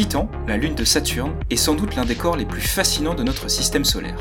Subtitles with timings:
[0.00, 3.22] Titan, la lune de Saturne, est sans doute l'un des corps les plus fascinants de
[3.22, 4.16] notre système solaire.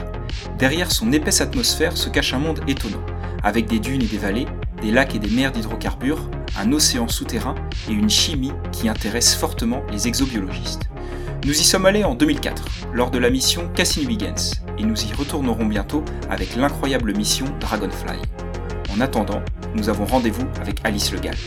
[0.57, 2.99] Derrière son épaisse atmosphère se cache un monde étonnant,
[3.43, 4.45] avec des dunes et des vallées,
[4.81, 7.55] des lacs et des mers d'hydrocarbures, un océan souterrain
[7.89, 10.89] et une chimie qui intéresse fortement les exobiologistes.
[11.45, 15.65] Nous y sommes allés en 2004, lors de la mission Cassini-Huygens, et nous y retournerons
[15.65, 18.19] bientôt avec l'incroyable mission Dragonfly.
[18.93, 19.41] En attendant,
[19.75, 21.37] nous avons rendez-vous avec Alice Le Gall.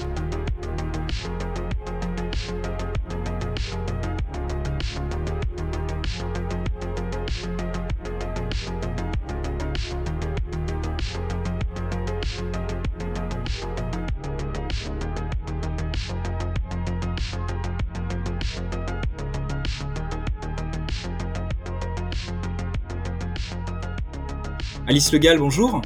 [25.12, 25.82] Le Gall, bonjour.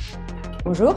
[0.65, 0.95] Bonjour.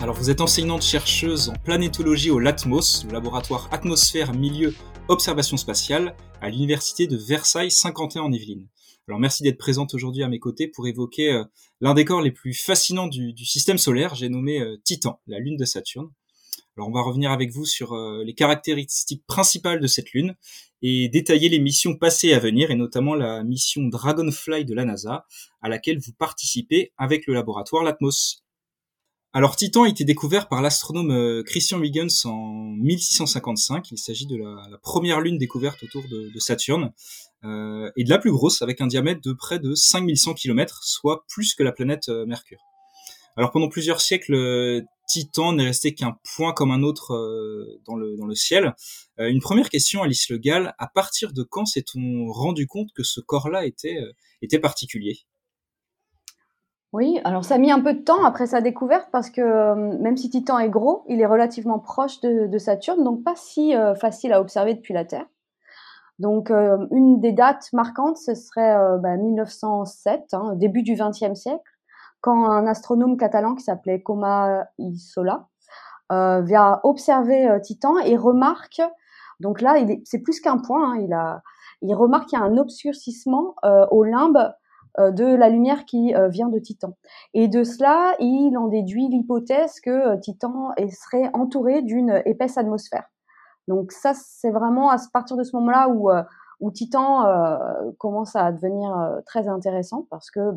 [0.00, 4.72] Alors vous êtes enseignante chercheuse en planétologie au LATMOS, le laboratoire Atmosphère Milieu
[5.08, 8.68] Observation Spatiale, à l'université de Versailles 51 en Yvelines.
[9.08, 11.44] Alors merci d'être présente aujourd'hui à mes côtés pour évoquer euh,
[11.80, 15.56] l'un des corps les plus fascinants du, système solaire, j'ai nommé euh, Titan, la lune
[15.56, 16.10] de Saturne.
[16.76, 20.34] Alors on va revenir avec vous sur euh, les caractéristiques principales de cette lune
[20.82, 24.84] et détailler les missions passées et à venir, et notamment la mission Dragonfly de la
[24.84, 25.24] NASA,
[25.62, 28.42] à laquelle vous participez avec le laboratoire Latmos.
[29.32, 33.92] Alors Titan a été découvert par l'astronome euh, Christian Huygens en 1655.
[33.92, 36.92] Il s'agit de la, première lune découverte autour de, Saturne,
[37.44, 41.24] euh, et de la plus grosse, avec un diamètre de près de 5100 km, soit
[41.28, 42.60] plus que la planète Mercure.
[43.36, 48.34] Alors pendant plusieurs siècles, Titan n'est resté qu'un point comme un autre euh, dans, le,
[48.34, 48.74] ciel.
[49.20, 50.74] Euh, une première question, Alice Le Gall.
[50.78, 55.18] À partir de quand s'est-on rendu compte que ce corps-là était, euh, particulier?
[56.92, 60.16] Oui, alors ça a mis un peu de temps après sa découverte parce que même
[60.16, 64.40] si Titan est gros, il est relativement proche de, Saturne, donc pas si facile à
[64.40, 65.26] observer depuis la Terre.
[66.20, 71.73] Donc une des dates marquantes, ce serait 1907, bah, hein, début du XXe siècle
[72.24, 75.46] quand un astronome catalan qui s'appelait Coma Isola
[76.10, 78.80] euh, vient observer euh, Titan et remarque,
[79.40, 79.74] donc là,
[80.04, 81.42] c'est plus qu'un point, hein, il, a,
[81.82, 84.54] il remarque qu'il y a un obscurcissement euh, au limbe
[84.98, 86.96] euh, de la lumière qui euh, vient de Titan.
[87.34, 93.04] Et de cela, il en déduit l'hypothèse que Titan serait entouré d'une épaisse atmosphère.
[93.68, 96.10] Donc ça, c'est vraiment à partir de ce moment-là où,
[96.60, 97.26] où Titan
[97.98, 100.52] commence à devenir très intéressant parce que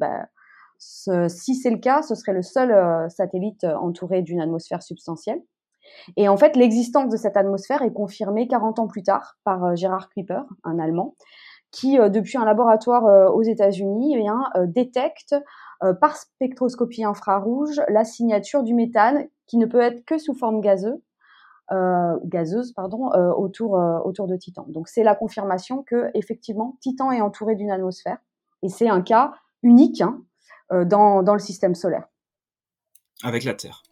[0.78, 5.42] si c'est le cas, ce serait le seul euh, satellite euh, entouré d'une atmosphère substantielle.
[6.18, 9.76] Et en fait, l'existence de cette atmosphère est confirmée 40 ans plus tard par euh,
[9.76, 11.16] Gérard Kuiper, un Allemand,
[11.72, 15.36] qui, depuis un laboratoire aux États-Unis, eh détecte
[16.00, 21.02] par spectroscopie infrarouge la signature du méthane qui ne peut être que sous forme gazeuse,
[21.70, 24.66] autour, de Titan.
[24.70, 28.20] Donc c'est la confirmation que effectivement Titan est entouré d'une atmosphère
[28.64, 30.22] et c'est un cas unique hein,
[30.72, 32.08] dans, dans le système solaire.
[33.24, 33.84] Avec la Terre.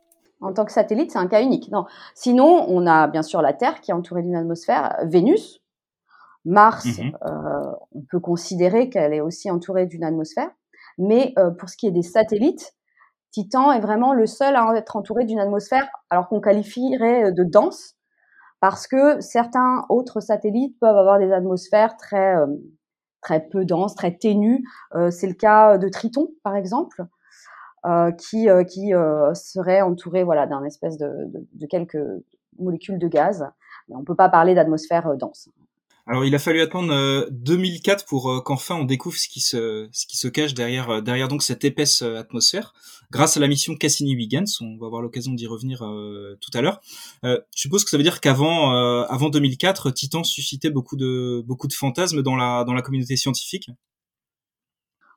[0.42, 1.72] En tant que satellite, c'est un cas unique.
[1.72, 1.86] Non.
[2.14, 5.62] Sinon, on a bien sûr la Terre qui est entourée d'une atmosphère, Vénus,
[6.46, 7.18] Mars, mhm.
[7.26, 10.50] euh, on peut considérer qu'elle est aussi entourée d'une atmosphère.
[10.98, 12.76] Mais euh, pour ce qui est des satellites,
[13.32, 17.96] Titan est vraiment le seul à être entouré d'une atmosphère, alors qu'on qualifierait de dense,
[18.62, 22.36] parce que certains autres satellites peuvent avoir des atmosphères très
[23.26, 24.64] très peu dense, très ténue.
[24.94, 27.06] Euh, c'est le cas de Triton, par exemple,
[27.86, 28.92] euh, qui, euh, qui
[29.34, 31.98] serait entouré voilà, d'un espèce de, quelques
[32.60, 33.48] molécules de gaz.
[33.90, 35.50] On ne peut pas parler d'atmosphère dense.
[36.08, 40.18] Alors il a fallu attendre 2004 pour qu'enfin on découvre ce qui se ce qui
[40.18, 42.74] se cache derrière derrière donc cette épaisse atmosphère
[43.12, 44.62] grâce à la mission Cassini-Huygens.
[44.62, 46.82] On va avoir l'occasion d'y revenir euh, tout à l'heure.
[47.24, 51.42] Euh, je suppose que ça veut dire qu'avant euh, avant 2004, Titan suscitait beaucoup de
[51.46, 53.70] beaucoup de fantasmes dans la dans la communauté scientifique?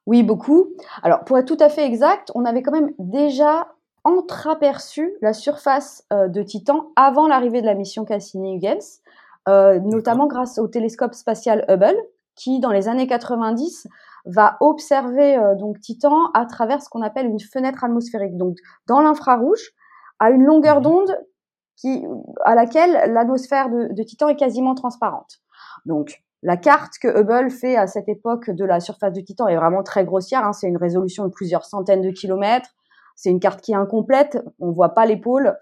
[0.06, 0.70] Oui, beaucoup.
[1.02, 3.74] Alors pour être tout à fait exact, on avait quand même déjà
[4.04, 9.02] entreaperçu la surface de Titan avant l'arrivée de la mission Cassini-Huygens,
[9.46, 11.96] notamment grâce au télescope spatial Hubble,
[12.38, 13.88] qui dans les années 90
[14.24, 18.56] va observer euh, donc Titan à travers ce qu'on appelle une fenêtre atmosphérique, donc
[18.86, 19.72] dans l'infrarouge,
[20.18, 20.82] à une longueur mhm.
[20.82, 21.18] d'onde
[21.76, 22.04] qui,
[22.44, 25.38] à laquelle l'atmosphère de, de, Titan est quasiment transparente.
[25.86, 29.56] Donc la carte que Hubble fait à cette époque de la surface de Titan est
[29.56, 30.44] vraiment très grossière.
[30.44, 32.70] Hein, c'est une résolution de plusieurs centaines de kilomètres.
[33.16, 34.38] C'est une carte qui est incomplète.
[34.60, 35.56] On voit pas les pôles,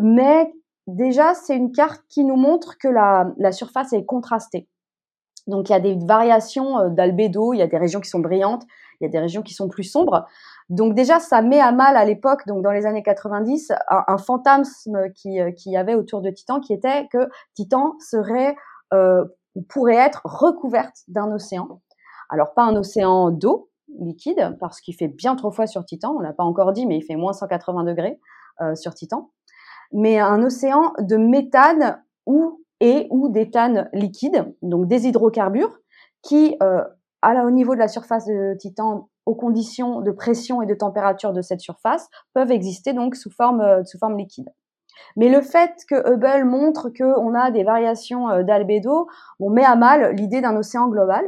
[0.00, 0.52] mais
[0.86, 4.68] déjà c'est une carte qui nous montre que la, la surface est contrastée.
[5.46, 8.20] Donc il y a des variations euh, d'albédo, il y a des régions qui sont
[8.20, 8.64] brillantes,
[9.00, 10.26] il y a des régions qui sont plus sombres.
[10.70, 15.10] Donc déjà ça met à mal à l'époque, donc dans les années 90, un, fantasme
[15.14, 18.56] qui, euh, qui y avait autour de Titan, qui était que Titan serait
[18.92, 21.80] euh, ou pourrait être recouverte d'un océan.
[22.30, 23.70] Alors pas un océan d'eau
[24.00, 26.96] liquide, parce qu'il fait bien trop froid sur Titan, on l'a pas encore dit, mais
[26.96, 28.18] il fait moins 180 degrés
[28.60, 29.30] euh, sur Titan,
[29.94, 35.78] mais un océan de méthane ou et ou d'éthane liquide, donc des hydrocarbures,
[36.20, 36.82] qui, euh,
[37.22, 41.32] à au niveau de la surface de Titan, aux conditions de pression et de température
[41.32, 43.82] de cette surface, peuvent exister donc sous forme, euh,
[44.18, 44.50] liquide.
[45.16, 49.08] Mais le fait que Hubble montre qu'on a des variations euh, d'albédo,
[49.38, 51.24] on met à mal l'idée d'un océan global.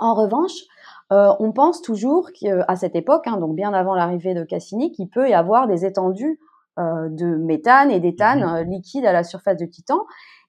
[0.00, 0.62] En revanche,
[1.10, 5.28] on pense toujours qu'à cette époque, hein, donc bien avant l'arrivée de Cassini, qu'il peut
[5.28, 6.40] y avoir des étendues
[6.76, 10.00] de méthane et d'éthane mmh liquides à la surface de Titan.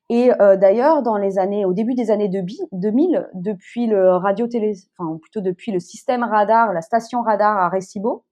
[0.09, 4.73] Et euh, d'ailleurs, dans les années, au début des années 2000, depuis le radio télé,
[4.97, 8.23] enfin plutôt depuis le système radar, la station radar à Recibo,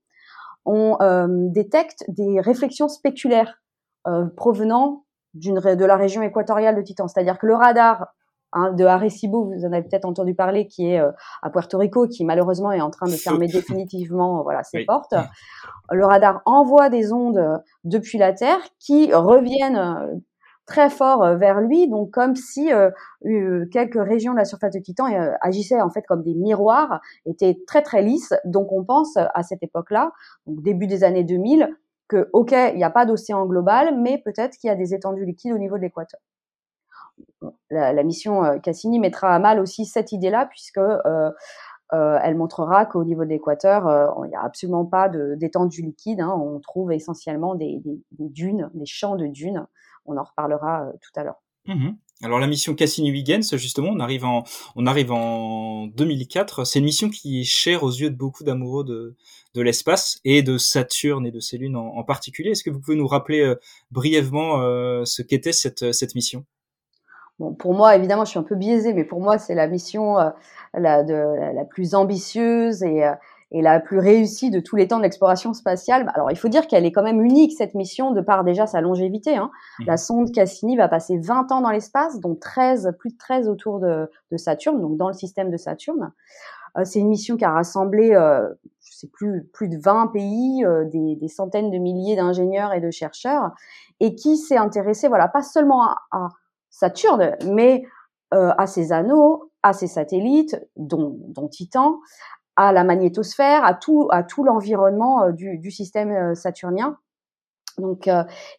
[0.64, 3.60] on euh, détecte des réflexions spéculaires
[4.06, 5.04] euh, provenant
[5.34, 7.08] de la région équatoriale de Titan.
[7.08, 8.14] C'est-à-dire que le radar
[8.54, 10.98] hein, de Arecibo, vous en avez peut-être entendu parler, qui est
[11.42, 15.14] à Puerto Rico, qui malheureusement est en train de fermer définitivement voilà ses portes.
[15.90, 20.22] Le radar envoie des ondes depuis la Terre qui reviennent
[20.66, 22.90] très fort euh, vers lui, donc comme si euh,
[23.70, 27.58] quelques régions de la surface de Titan euh, agissaient en fait comme des miroirs, étaient
[27.66, 28.34] très très lisses.
[28.44, 30.12] Donc on pense à cette époque-là,
[30.46, 31.68] donc début des années 2000,
[32.08, 35.24] que ok, il n'y a pas d'océan global, mais peut-être qu'il y a des étendues
[35.24, 36.20] liquides au niveau de l'équateur.
[37.70, 41.30] La, mission Cassini mettra à mal aussi cette idée-là, puisque euh,
[41.90, 46.20] elle montrera qu'au niveau de l'équateur, il n'y a absolument pas d'étendues liquides.
[46.20, 47.82] Hein, on trouve essentiellement des,
[48.12, 49.66] dunes, des champs de dunes
[50.06, 51.40] on en reparlera euh, tout à l'heure.
[51.66, 54.44] Mmh Alors la mission Cassini-Huygens, justement, on arrive en,
[54.76, 56.64] on arrive en 2004.
[56.64, 59.16] C'est une mission qui est chère aux yeux de beaucoup d'amoureux de,
[59.60, 62.50] l'espace et de Saturne et de ses lunes en, particulier.
[62.50, 63.56] Est-ce que vous pouvez nous rappeler euh,
[63.90, 66.44] brièvement euh, ce qu'était cette mission?
[67.38, 70.16] Bon, pour moi, évidemment, je suis un peu biaisée, mais pour moi, c'est la mission
[70.72, 73.04] la, de, la, plus ambitieuse et,
[73.54, 76.10] et la plus réussie de tous les temps de l'exploration spatiale.
[76.14, 78.80] Alors, il faut dire qu'elle est quand même unique, cette mission, de par déjà sa
[78.80, 79.36] longévité.
[79.36, 79.50] Hein.
[79.78, 79.84] Mmh.
[79.86, 83.78] La sonde Cassini va passer 20 ans dans l'espace, dont 13, plus de 13 autour
[83.78, 86.12] de, de Saturne, donc dans le système de Saturne.
[86.76, 88.48] Euh, c'est une mission qui a rassemblé, euh,
[88.82, 92.80] je sais plus, plus de 20 pays, euh, des, des, centaines de milliers d'ingénieurs et
[92.80, 93.52] de chercheurs,
[94.00, 96.28] et qui s'est intéressé, voilà, pas seulement à, à
[96.74, 97.84] Saturne, mais
[98.34, 101.16] euh, à ses anneaux, à ses satellites, dont,
[101.48, 102.00] Titan,
[102.56, 106.98] à la magnétosphère, à tout, à tout l'environnement euh, du, système euh, saturnien.
[107.78, 108.08] Donc,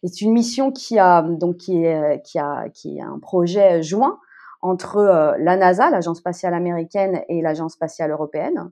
[0.04, 4.18] c'est une mission qui a donc qui est qui a qui est un projet joint
[4.60, 8.70] entre la NASA, l'agence spatiale américaine, et l'agence spatiale européenne,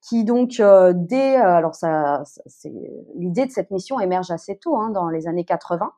[0.00, 0.60] qui donc
[0.94, 2.72] dès alors ça, c'est
[3.14, 5.92] l'idée de cette mission émerge assez tôt, hein, dans les années 80.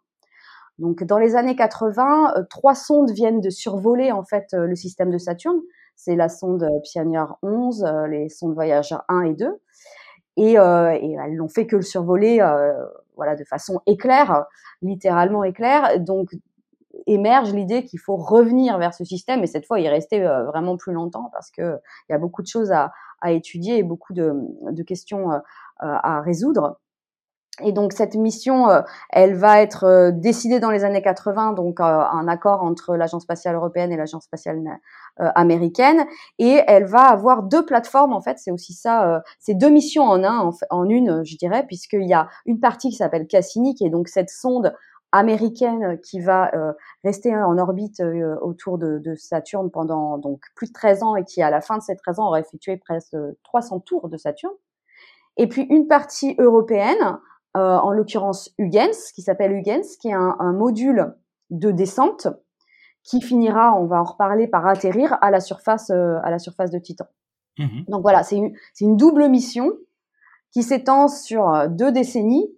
[0.78, 5.19] Donc, dans les années 80, trois sondes viennent de survoler en fait le système de
[5.19, 5.61] Saturne
[5.96, 9.61] c'est la sonde euh, Pioneer 11, euh, les sondes Voyager 1 et 2.
[10.37, 12.38] Et, euh, et elles n'ont fait que le survoler
[13.17, 14.44] voilà, de façon éclair,
[14.82, 15.99] littéralement éclair.
[15.99, 16.37] Donc,
[17.06, 20.93] émerge l'idée qu'il faut revenir vers ce système et cette fois y rester vraiment plus
[20.93, 21.78] longtemps parce que
[22.08, 22.92] il y a beaucoup de choses à,
[23.23, 24.35] à étudier et beaucoup de,
[24.71, 25.30] de questions
[25.78, 26.78] à résoudre.
[27.64, 31.80] Et donc cette mission, euh, elle va être euh, décidée dans les années 80, donc
[31.80, 34.62] euh, un accord entre l'agence spatiale européenne et l'agence spatiale
[35.18, 36.04] américaine,
[36.38, 38.38] et elle va avoir deux plateformes en fait.
[38.38, 42.28] C'est aussi ça, c'est deux missions en un, en, une, je dirais, puisqu'il y a
[42.44, 44.75] une partie qui s'appelle Cassini, qui est donc cette sonde
[45.12, 46.50] américaine qui va
[47.02, 48.02] rester en orbite
[48.42, 51.78] autour de, de, Saturne pendant donc plus de 13 ans et qui à la fin
[51.78, 54.52] de ces 13 ans aura effectué presque 300 tours de Saturne.
[55.38, 57.18] Et puis une partie européenne
[57.56, 61.14] en l'occurrence Huygens, qui s'appelle Huygens, qui est un, module
[61.50, 62.28] de descente
[63.02, 66.70] qui finira, on va en reparler, par atterrir à la surface, euh, à la surface
[66.70, 67.06] de Titan.
[67.58, 67.84] Mhm.
[67.88, 69.72] Donc voilà, c'est une, une, double mission
[70.50, 72.50] qui s'étend sur euh, deux décennies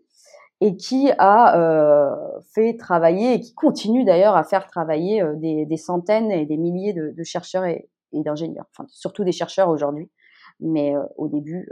[0.61, 2.17] et qui a
[2.53, 7.23] fait travailler et qui continue d'ailleurs à faire travailler des, centaines et des milliers de,
[7.23, 10.11] chercheurs et, d'ingénieurs, enfin surtout des chercheurs aujourd'hui,
[10.59, 11.71] mais au début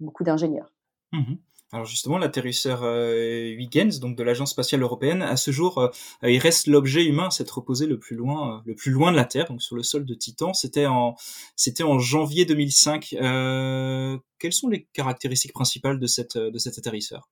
[0.00, 0.70] beaucoup d'ingénieurs.
[1.12, 1.38] Mhm.
[1.72, 5.90] Alors justement, l'atterrisseur euh, Huygens, donc de l'agence spatiale européenne, à ce jour, euh,
[6.22, 9.16] il reste l'objet humain à s'être posé le plus loin, euh, le plus loin de
[9.16, 10.54] la Terre, donc sur le sol de Titan.
[10.54, 11.16] C'était en,
[11.56, 13.16] c'était en janvier 2005.
[13.20, 17.28] Euh, quelles sont les caractéristiques principales de cette, de cet atterrisseur?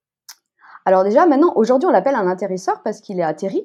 [0.85, 3.65] Alors déjà, maintenant, aujourd'hui, on l'appelle un atterrisseur parce qu'il est atterri.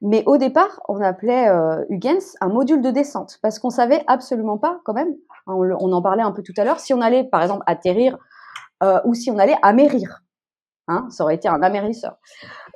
[0.00, 1.48] Mais au départ, on appelait
[1.88, 5.14] Huygens un module de descente parce qu'on savait absolument pas, quand même,
[5.46, 8.18] on, on en parlait un peu tout à l'heure, si on allait, par exemple, atterrir
[8.84, 10.20] euh, ou si on allait amérir.
[10.86, 12.18] Hein, ça aurait été un amérisseur.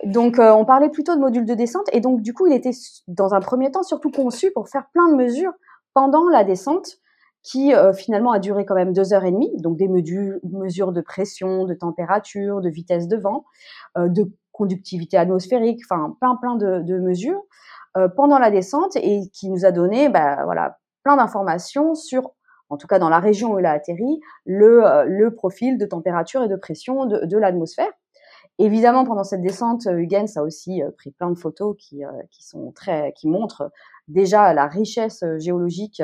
[0.04, 1.86] Donc, on parlait plutôt de module de descente.
[1.92, 2.70] Et donc, du coup, il était
[3.06, 5.52] dans un premier temps surtout conçu pour faire plein de mesures
[5.92, 6.88] pendant la descente
[7.42, 11.66] qui finalement a duré quand même deux heures et demie, donc des mesures de pression,
[11.66, 13.44] de température, de vitesse de vent,
[13.96, 17.42] de conductivité atmosphérique, enfin plein plein de, de mesures
[18.16, 22.32] pendant la descente et qui nous a donné bah, voilà plein d'informations sur
[22.70, 26.42] en tout cas dans la région où il a atterri, le, le profil de température
[26.42, 27.90] et de pression de, de l'atmosphère.
[28.58, 33.12] Évidemment, pendant cette descente, Huygens a aussi pris plein de photos qui, qui sont très,
[33.12, 33.70] qui montrent
[34.08, 36.02] déjà la richesse géologique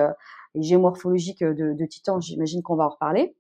[0.55, 2.21] et géomorphologique de, de Titan.
[2.21, 3.35] J'imagine qu'on va en reparler.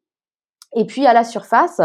[0.74, 1.80] Et puis à la surface,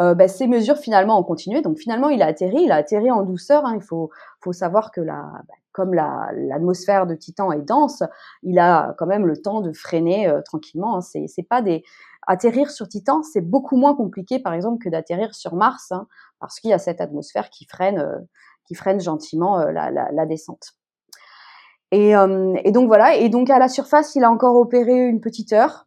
[0.00, 1.60] euh, bah, ces mesures finalement ont continué.
[1.60, 3.66] Donc finalement, il a atterri, il a atterri en douceur.
[3.66, 3.74] Hein.
[3.76, 4.08] Il faut,
[4.40, 8.02] faut savoir que la, bah, comme l'atmosphère de Titan est dense,
[8.42, 10.96] il a quand même le temps de freiner euh, tranquillement.
[10.96, 11.00] Hein.
[11.00, 11.82] C'est, pas des
[12.26, 16.06] atterrir sur Titan, c'est beaucoup moins compliqué par exemple que d'atterrir sur Mars, hein,
[16.40, 18.18] parce qu'il y a cette atmosphère qui freine, euh,
[18.66, 20.72] qui freine gentiment euh, la, la, la, descente.
[21.90, 23.16] Et, et donc voilà.
[23.16, 25.86] Et donc à la surface, il a encore opéré une petite heure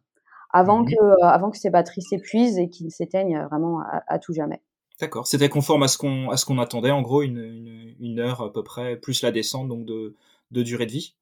[0.50, 4.62] avant mmh que avant que ses batteries s'épuisent et qu'ils s'éteignent vraiment à, tout jamais.
[5.00, 8.40] D'accord, c'était conforme à ce qu'on à ce qu'on attendait, en gros une, une, heure
[8.40, 10.14] à peu près, plus la descente donc de,
[10.52, 11.14] de durée de vie?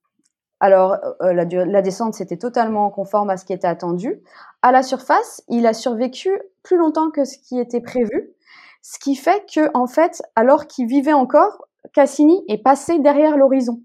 [0.61, 4.21] Alors euh, la, la, descente c'était totalement conforme à ce qui était attendu.
[4.61, 6.31] À la surface, il a survécu
[6.63, 8.33] plus longtemps que ce qui était prévu,
[8.81, 13.81] ce qui fait que en fait, alors qu'il vivait encore, Cassini est passé derrière l'horizon,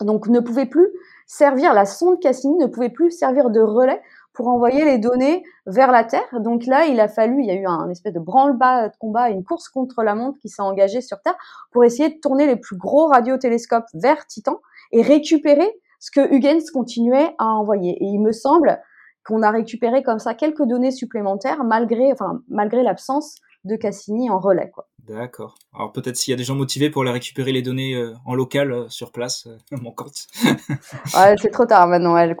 [0.00, 0.88] donc ne pouvait plus
[1.26, 4.00] servir la sonde Cassini ne pouvait plus servir de relais
[4.36, 6.40] pour envoyer les données vers la Terre.
[6.40, 9.30] Donc là, il a fallu, il y a eu un, espèce de branle-bas de combat,
[9.30, 11.36] une course contre la montre qui s'est engagée sur Terre
[11.72, 14.60] pour essayer de tourner les plus gros radiotélescopes vers Titan
[14.92, 15.68] et récupérer
[16.00, 17.92] ce que Huygens continuait à envoyer.
[17.92, 18.78] Et il me semble
[19.24, 24.38] qu'on a récupéré comme ça quelques données supplémentaires malgré, enfin, malgré l'absence de Cassini en
[24.38, 24.70] relais.
[24.70, 24.86] Quoi.
[25.08, 25.54] D'accord.
[25.74, 28.34] Alors peut-être s'il y a des gens motivés pour aller récupérer les données euh, en
[28.34, 30.26] local euh, sur place, euh, mon compte.
[30.44, 32.16] ouais, c'est trop tard maintenant.
[32.16, 32.36] Elles,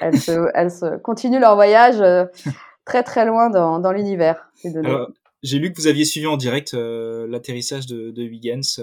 [0.00, 2.02] elles, se, elles se continuent leur voyage
[2.84, 4.50] très très loin dans, dans l'univers.
[5.42, 8.80] J'ai lu que vous aviez suivi en direct l'atterrissage de, de Huygens.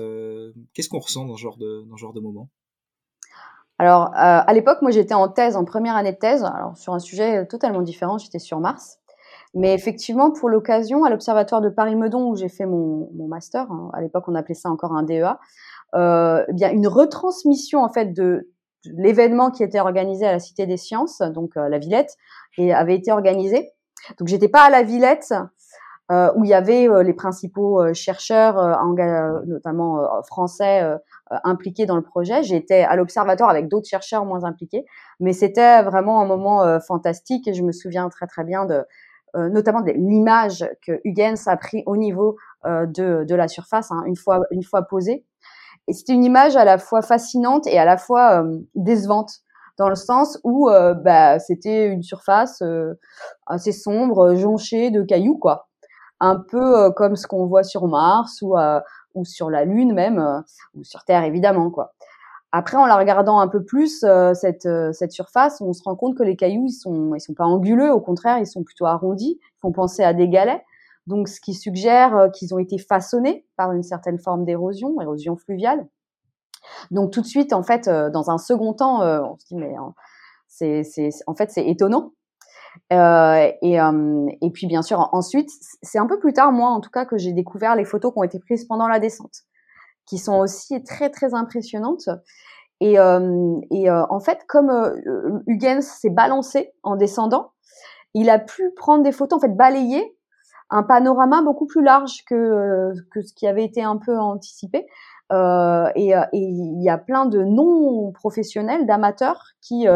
[0.74, 2.50] Qu'est-ce qu'on ressent dans ce genre de, dans ce genre de moment?
[3.80, 7.00] Alors, à l'époque, moi j'étais en thèse, en première année de thèse, alors sur un
[7.00, 9.00] sujet totalement différent, j'étais sur Mars.
[9.54, 14.02] Mais effectivement, pour l'occasion, à l'Observatoire de Paris-Meudon, où j'ai fait mon, master, hein, à
[14.02, 15.40] l'époque on appelait ça encore un DEA,
[15.96, 18.50] euh, eh bien une retransmission en fait de,
[18.96, 22.16] l'événement qui était organisé à la Cité des Sciences, donc euh, la Villette,
[22.58, 23.72] et avait été organisé.
[24.20, 25.34] Donc j'étais pas à la Villette,
[26.12, 28.56] euh, où il y avait euh, les principaux chercheurs,
[29.46, 30.84] notamment français,
[31.44, 32.44] impliqués dans le projet.
[32.44, 34.86] J'étais à l'observatoire avec d'autres chercheurs moins impliqués,
[35.20, 38.86] mais c'était vraiment un moment fantastique et je me souviens très très bien de
[39.50, 44.16] notamment l'image que Huygens a pris au niveau euh, de, de, la surface hein, une
[44.16, 45.26] fois une fois posée.
[45.88, 49.32] Et c'était une image à la fois fascinante et à la fois euh, décevante
[49.78, 50.72] dans le sens où
[51.04, 52.64] bah, c'était une surface
[53.46, 55.68] assez sombre, jonchée de cailloux, quoi.
[56.20, 58.56] Un peu comme ce qu'on voit sur Mars ou,
[59.14, 61.94] ou sur la Lune même, ou sur Terre évidemment, quoi.
[62.54, 65.96] Après, en la regardant un peu plus, euh, cette, euh, cette surface, on se rend
[65.96, 68.86] compte que les cailloux, ils sont, ils sont pas anguleux, au contraire, ils sont plutôt
[68.86, 70.64] arrondis, ils font penser à des galets.
[71.08, 75.36] Donc, ce qui suggère euh, qu'ils ont été façonnés par une certaine forme d'érosion, érosion
[75.36, 75.88] fluviale.
[76.92, 79.74] Donc, tout de suite, en fait, dans un second temps, on se dit, mais
[80.48, 82.12] c'est, c'est, en fait, c'est étonnant.
[82.92, 85.50] Euh, et, et puis, bien sûr, ensuite,
[85.82, 88.20] c'est un peu plus tard, moi, en tout cas, que j'ai découvert les photos qui
[88.20, 89.46] ont été prises pendant la descente
[90.08, 92.10] qui sont aussi très très impressionnantes.
[92.80, 97.52] Et, euh, et euh, en fait, comme euh, Huygens s'est balancé en descendant,
[98.14, 100.16] il a pu prendre des photos, en fait, balayer
[100.70, 104.86] un panorama beaucoup plus large que, que ce qui avait été un peu anticipé.
[105.32, 109.88] Euh, et, il y a plein de non-professionnels, d'amateurs, qui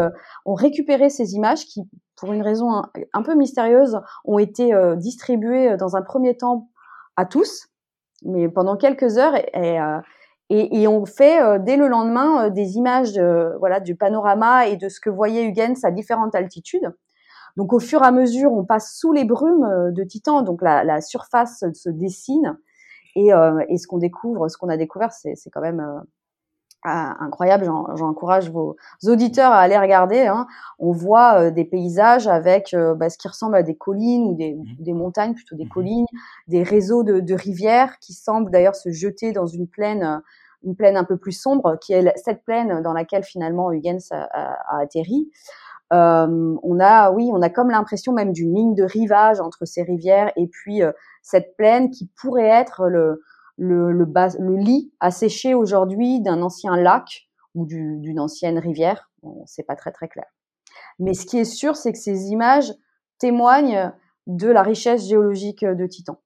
[0.46, 1.82] ont récupéré ces images qui,
[2.16, 6.70] pour une raison un, un peu mystérieuse, ont été distribuées dans un premier temps
[7.16, 7.68] à tous,
[8.24, 10.00] mais pendant quelques heures et, euh,
[10.88, 13.18] on fait euh, dès le lendemain euh, des images
[13.58, 16.94] voilà du panorama et de ce que voyait Huygens à différentes altitudes.
[17.56, 20.84] Donc au fur et à mesure, on passe sous les brumes de Titan, donc la,
[20.84, 22.58] la surface se dessine
[23.14, 23.28] et,
[23.68, 25.86] et ce qu'on découvre, ce qu'on a découvert, c'est quand même
[26.84, 27.70] ah, incroyable.
[27.94, 30.26] J'encourage vos auditeurs à aller regarder.
[30.26, 30.48] Hein.
[30.80, 34.34] On voit euh, des paysages avec euh, bah, ce qui ressemble à des collines ou
[34.34, 36.06] des, mmh des montagnes, plutôt des mmh collines,
[36.48, 40.18] des réseaux de, de rivières qui semblent d'ailleurs se jeter dans une plaine, euh,
[40.64, 44.24] une plaine un peu plus sombre, qui est cette plaine dans laquelle finalement Huygens a,
[44.32, 45.30] a, atterri.
[45.92, 49.82] Euh, on a, oui, on a comme l'impression même d'une ligne de rivage entre ces
[49.82, 50.80] rivières et puis
[51.20, 53.20] cette plaine qui pourrait être le,
[53.62, 59.10] le, le, bas, le lit asséché aujourd'hui d'un ancien lac ou d'une ancienne rivière.
[59.22, 60.26] Bon, c'est pas très très clair.
[60.98, 62.72] Mais ce qui est sûr, c'est que ces images
[63.18, 63.92] témoignent
[64.26, 66.18] de la richesse géologique de Titan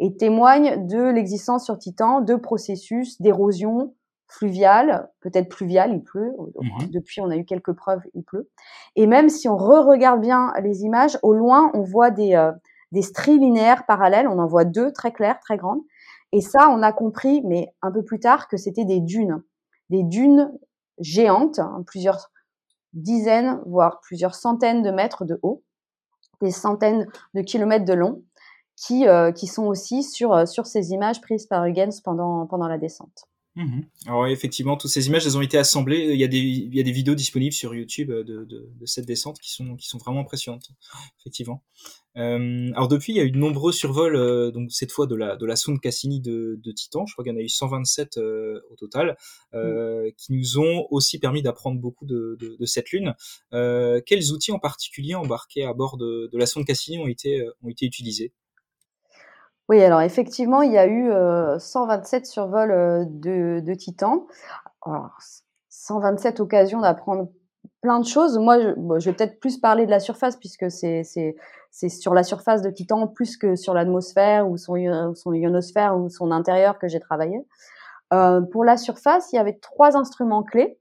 [0.00, 3.94] et témoignent de l'existence sur Titan de processus d'érosion
[4.26, 6.32] fluviale, peut-être pluviale, il pleut.
[6.60, 6.90] Mhm.
[6.90, 8.48] Depuis, on a eu quelques preuves, il pleut.
[8.96, 12.52] Et même si on re-regarde bien les images, au loin, on voit des, euh,
[12.92, 14.28] des stries linéaires parallèles.
[14.28, 15.82] On en voit deux très claires, très grandes.
[16.32, 19.42] Et ça, on a compris, mais un peu plus tard, que c'était des dunes.
[19.88, 20.52] Des dunes
[20.98, 22.30] géantes, hein, plusieurs
[22.92, 25.62] dizaines, voire plusieurs centaines de mètres de haut,
[26.40, 28.22] des centaines de kilomètres de long,
[28.76, 32.68] qui, euh, qui sont aussi sur, euh, sur ces images prises par Huygens pendant, pendant
[32.68, 33.29] la descente.
[33.56, 33.84] Mhm.
[34.06, 36.10] Alors effectivement, toutes ces images, elles ont été assemblées.
[36.12, 38.86] Il y a des, il y a des vidéos disponibles sur YouTube de, de, de
[38.86, 40.70] cette descente qui sont, qui sont vraiment impressionnantes,
[41.20, 41.64] effectivement.
[42.16, 45.14] Euh, alors depuis, il y a eu de nombreux survols, euh, donc cette fois de
[45.14, 47.06] la, de la sonde Cassini de, de Titan.
[47.06, 49.16] Je crois qu'il y en a eu 127 euh, au total,
[49.54, 50.12] euh, mm.
[50.16, 53.14] qui nous ont aussi permis d'apprendre beaucoup de, de, cette lune.
[53.52, 57.44] Euh, quels outils en particulier embarqués à bord de, de la sonde Cassini ont été,
[57.62, 58.32] ont été utilisés?
[59.70, 61.12] Oui, alors effectivement, il y a eu
[61.60, 64.26] 127 survols de, de Titan.
[64.84, 65.16] Alors,
[65.68, 67.28] 127 occasions d'apprendre
[67.80, 68.36] plein de choses.
[68.36, 71.04] Moi, je, vais peut-être plus parler de la surface puisque c'est
[71.88, 74.74] sur la surface de Titan plus que sur l'atmosphère ou son,
[75.14, 77.40] son ionosphère ou son intérieur que j'ai travaillé.
[78.12, 80.79] Euh, pour la surface, il y avait trois instruments clés,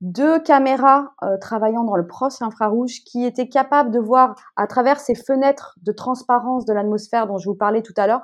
[0.00, 5.00] deux caméras euh, travaillant dans le proche infrarouge qui étaient capables de voir à travers
[5.00, 8.22] ces fenêtres de transparence de l'atmosphère dont je vous parlais tout à l'heure.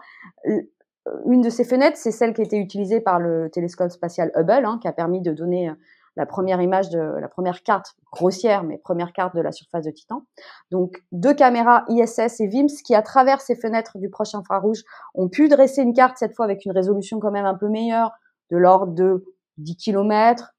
[1.27, 4.65] Une de ces fenêtres, c'est celle qui a été utilisée par le télescope spatial Hubble,
[4.65, 5.73] hein, qui a permis de donner
[6.17, 9.91] la première image de la première carte grossière, mais première carte de la surface de
[9.91, 10.25] Titan.
[10.71, 14.83] Donc deux caméras ISS et VIMS qui, à travers ces fenêtres du proche infrarouge,
[15.15, 18.13] ont pu dresser une carte cette fois avec une résolution quand même un peu meilleure,
[18.51, 19.25] de l'ordre de
[19.59, 20.53] 10 km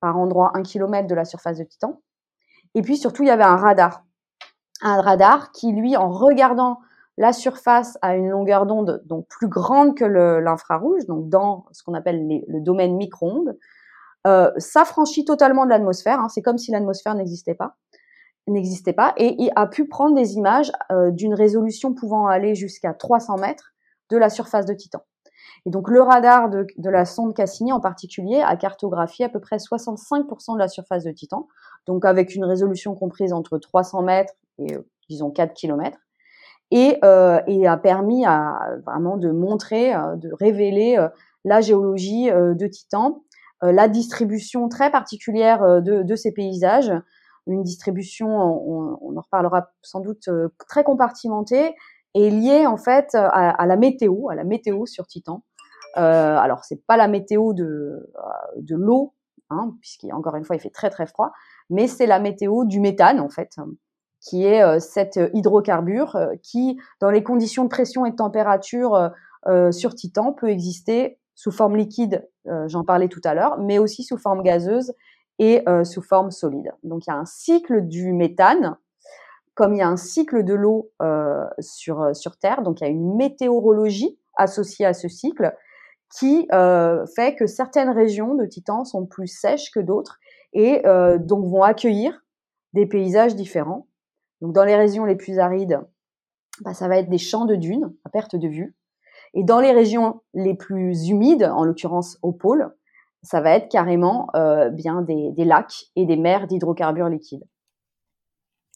[0.00, 2.00] par endroit 1 km de la surface de Titan.
[2.74, 4.04] Et puis surtout, il y avait un radar,
[4.82, 6.78] un radar qui lui, en regardant
[7.16, 11.94] la surface à une longueur d'onde donc plus grande que l'infrarouge, donc dans ce qu'on
[11.94, 13.58] appelle le domaine micro-ondes,
[14.26, 16.20] euh, s'affranchit totalement de l'atmosphère.
[16.20, 17.76] Hein, c'est comme si l'atmosphère n'existait pas,
[18.46, 22.94] n'existait pas, et il a pu prendre des images euh, d'une résolution pouvant aller jusqu'à
[22.94, 23.72] 300 mètres
[24.10, 25.02] de la surface de Titan.
[25.66, 29.56] Et donc le radar de, la sonde Cassini en particulier a cartographié à peu près
[29.56, 31.48] 65% de la surface de Titan,
[31.86, 35.98] donc avec une résolution comprise entre 300 mètres et euh, disons 4 km,
[36.70, 37.00] et,
[37.46, 40.98] et, a permis à, vraiment de montrer, de révéler
[41.46, 43.22] la géologie de Titan
[43.64, 46.92] euh, la distribution très particulière euh, de, ces paysages,
[47.46, 51.74] une distribution, on, en reparlera sans doute, euh, très compartimentée
[52.14, 55.42] et liée en fait à, la météo, à la météo sur Titan.
[55.98, 58.10] Euh, alors c'est pas la météo de,
[58.56, 59.14] de l'eau,
[59.50, 61.32] hein, puisqu'encore une fois il fait très très froid,
[61.70, 63.56] mais c'est la météo du méthane en fait,
[64.20, 69.10] qui est cet hydrocarbure qui, dans les conditions de pression et de température
[69.70, 74.02] sur Titan, peut exister sous forme liquide, euh, j'en parlais tout à l'heure, mais aussi
[74.02, 74.92] sous forme gazeuse
[75.38, 76.72] et euh, sous forme solide.
[76.82, 78.76] Donc il y a un cycle du méthane,
[79.54, 82.90] comme il y a un cycle de l'eau euh, sur Terre, donc il y a
[82.90, 85.54] une météorologie associée à ce cycle
[86.16, 86.48] qui
[87.14, 90.18] fait que certaines régions de Titan sont plus sèches que d'autres
[90.52, 90.82] et
[91.20, 92.24] donc vont accueillir
[92.72, 93.88] des paysages différents.
[94.40, 95.80] Donc dans les régions les plus arides,
[96.60, 98.76] bah, ça va être des champs de dunes à perte de vue.
[99.34, 102.74] Et dans les régions les plus humides, en l'occurrence au pôle,
[103.22, 107.44] ça va être carrément euh, bien des, lacs et des mers d'hydrocarbures liquides.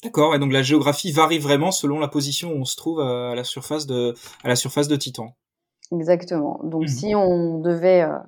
[0.03, 3.37] D'accord, et donc la géographie varie vraiment selon la position où on se trouve à
[3.37, 5.37] la surface de, à la surface de Titan.
[5.92, 6.61] Exactement.
[6.64, 6.88] Donc mmh.
[6.88, 8.18] si on devait euh,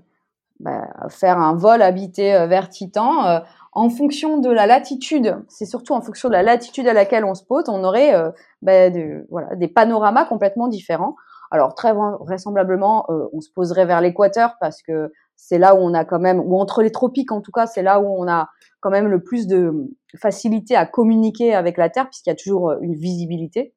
[0.60, 5.94] bah, faire un vol habité euh, vers Titan, en fonction de la latitude, c'est surtout
[5.94, 8.14] en fonction de la latitude à laquelle on se pose, on aurait
[8.62, 8.90] bah,
[9.30, 11.16] voilà, des panoramas complètement différents.
[11.54, 15.94] Alors très vraisemblablement, euh, on se poserait vers l'équateur parce que c'est là où on
[15.94, 18.48] a quand même, ou entre les tropiques en tout cas, c'est là où on a
[18.80, 19.72] quand même le plus de
[20.16, 23.72] facilité à communiquer avec la Terre puisqu'il y a toujours euh, une visibilité.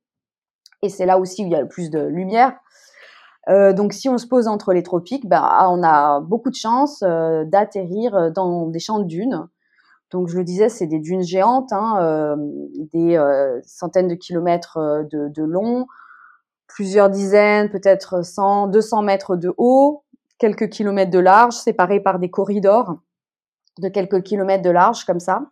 [0.82, 2.58] Et c'est là aussi où il y a le plus de lumière.
[3.50, 7.02] Euh, donc si on se pose entre les tropiques, ben, on a beaucoup de chances
[7.02, 9.48] d'atterrir dans des champs de dunes.
[10.12, 12.38] Donc je le disais, c'est des dunes géantes, hein,
[12.94, 13.18] des
[13.66, 15.86] centaines de kilomètres de, de long,
[16.68, 20.04] plusieurs dizaines, peut-être 100, 200 mètres de haut,
[20.38, 23.00] quelques kilomètres de large, séparés par des corridors
[23.80, 25.44] de quelques kilomètres de large comme ça,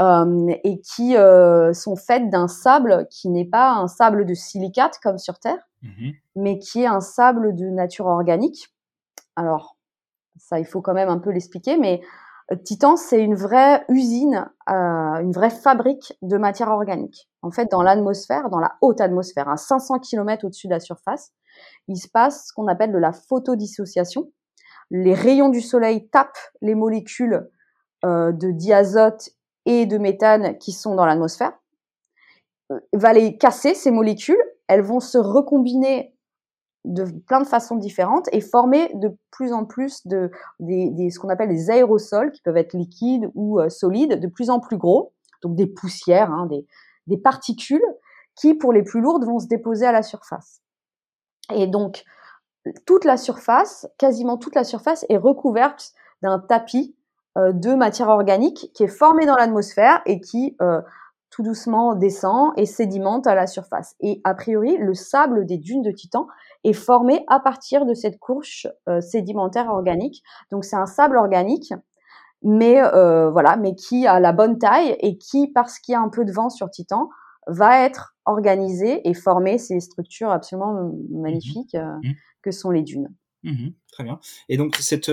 [0.00, 4.98] euh, et qui euh, sont faites d'un sable qui n'est pas un sable de silicate
[5.02, 6.12] comme sur Terre, mhm.
[6.36, 8.74] mais qui est un sable de nature organique.
[9.36, 9.76] alors
[10.36, 12.00] ça il faut quand même un peu l'expliquer, mais
[12.64, 14.72] Titan, c'est une vraie usine, euh,
[15.20, 17.28] une vraie fabrique de matière organique.
[17.42, 21.32] En fait, dans l'atmosphère, dans la haute atmosphère, à 500 km au-dessus de la surface,
[21.88, 24.32] il se passe ce qu'on appelle de la photodissociation.
[24.90, 27.50] Les rayons du soleil tapent les molécules
[28.04, 29.28] euh, de diazote
[29.68, 31.52] et de méthane qui sont dans l'atmosphère,
[32.72, 36.14] euh, va les casser, ces molécules, elles vont se recombiner
[36.86, 41.50] de plein de façons différentes et former de plus en plus de ce qu'on appelle
[41.50, 45.54] des aérosols qui peuvent être liquides ou euh, solides, de plus en plus gros, donc
[45.54, 46.48] des poussières, hein,
[47.06, 47.84] des, particules
[48.36, 50.62] qui, pour les plus lourdes, vont se déposer à la surface.
[51.54, 52.04] Et donc
[52.86, 56.96] toute la surface, quasiment toute la surface, est recouverte d'un tapis
[57.38, 60.80] de matière organique qui est formé dans l'atmosphère et qui euh,
[61.30, 63.94] tout doucement descend et sédimente à la surface.
[64.00, 66.26] Et a priori, le sable des dunes de Titan
[66.64, 70.22] est formé à partir de cette couche euh, sédimentaire organique.
[70.50, 71.72] Donc c'est un sable organique,
[72.42, 76.00] mais euh, voilà, mais qui a la bonne taille et qui, parce qu'il y a
[76.00, 77.08] un peu de vent sur Titan,
[77.46, 82.12] va être organisé et former ces structures absolument mmh magnifiques euh, mmh.
[82.42, 83.14] que sont les dunes.
[83.44, 84.18] Mmh très bien.
[84.48, 85.10] Et donc cette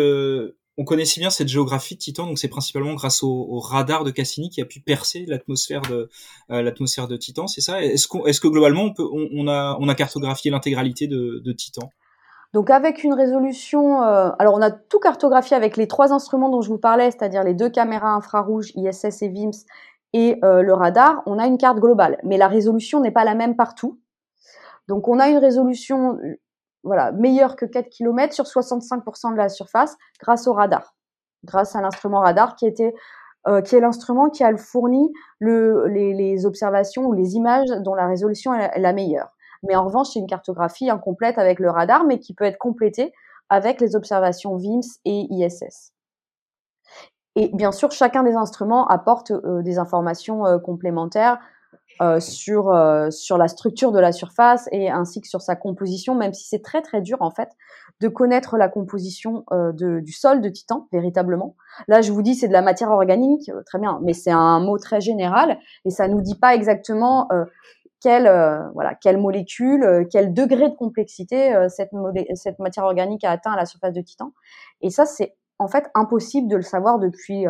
[0.78, 4.12] on connaît si bien cette géographie de Titan, donc c'est principalement grâce au, radar de
[4.12, 6.10] Cassini qui a pu percer l'atmosphère de
[6.52, 7.82] euh, l'atmosphère de Titan, c'est ça?
[7.82, 11.90] Est-ce que globalement on peut, on, a, cartographié l'intégralité de, de, Titan?
[12.54, 16.62] Donc avec une résolution, euh, alors on a tout cartographié avec les trois instruments dont
[16.62, 19.66] je vous parlais, c'est-à-dire les deux caméras infrarouges ISS et VIMS
[20.14, 23.36] et euh, le radar, on a une carte globale, mais la résolution n'est pas la
[23.36, 24.00] même partout.
[24.88, 26.18] Donc on a une résolution
[26.86, 30.96] voilà, meilleur que 4 km sur 65% de la surface grâce au radar,
[31.44, 32.94] grâce à l'instrument radar qui était
[33.48, 38.08] euh, qui est l'instrument qui a fourni le, les, observations ou les images dont la
[38.08, 39.30] résolution est la meilleure.
[39.62, 43.14] Mais en revanche, c'est une cartographie incomplète avec le radar, mais qui peut être complétée
[43.50, 45.92] avec les observations VIMS et ISS.
[47.36, 51.40] Et bien sûr, chacun des instruments apporte euh, des informations euh, complémentaires
[52.02, 56.14] euh, sur euh, sur la structure de la surface et ainsi que sur sa composition,
[56.14, 57.50] même si c'est très très dur en fait
[58.02, 61.56] de connaître la composition euh, de, du sol de Titan véritablement.
[61.88, 64.78] Là, je vous dis c'est de la matière organique, très bien, mais c'est un mot
[64.78, 67.30] très général et ça nous dit pas exactement
[68.02, 68.30] quelle
[68.74, 71.92] voilà quelle molécule, quel degré de complexité cette
[72.34, 74.34] cette matière organique a atteint à la surface de Titan.
[74.82, 77.46] Et ça c'est en fait impossible de le savoir depuis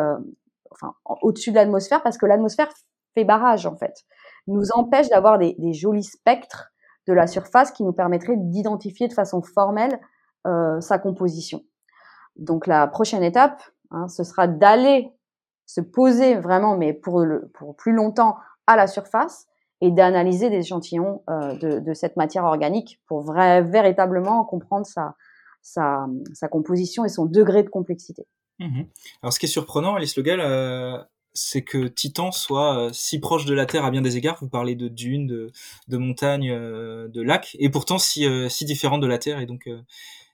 [0.69, 2.69] enfin au-dessus de l'atmosphère parce que l'atmosphère
[3.15, 4.05] fait barrage en fait
[4.47, 6.71] nous empêche d'avoir des, jolis spectres
[7.07, 9.99] de la surface qui nous permettraient d'identifier de façon formelle
[10.47, 11.63] euh, sa composition.
[12.35, 15.11] Donc la prochaine étape, hein, ce sera d'aller
[15.65, 19.47] se poser vraiment, mais pour, le, plus longtemps, à la surface
[19.81, 26.07] et d'analyser des échantillons euh, de, cette matière organique pour véritablement comprendre sa,
[26.49, 28.27] composition et son degré de complexité.
[28.59, 28.83] Mmh
[29.21, 30.97] Alors ce qui est surprenant, Alice Legal, euh,
[31.35, 34.37] c'est que Titan soit euh, si proche de la Terre à bien des égards.
[34.41, 35.51] Vous parlez de dunes, de,
[35.87, 39.45] de montagnes, euh, de lacs, et pourtant si, euh, si différente de la Terre et
[39.45, 39.69] donc,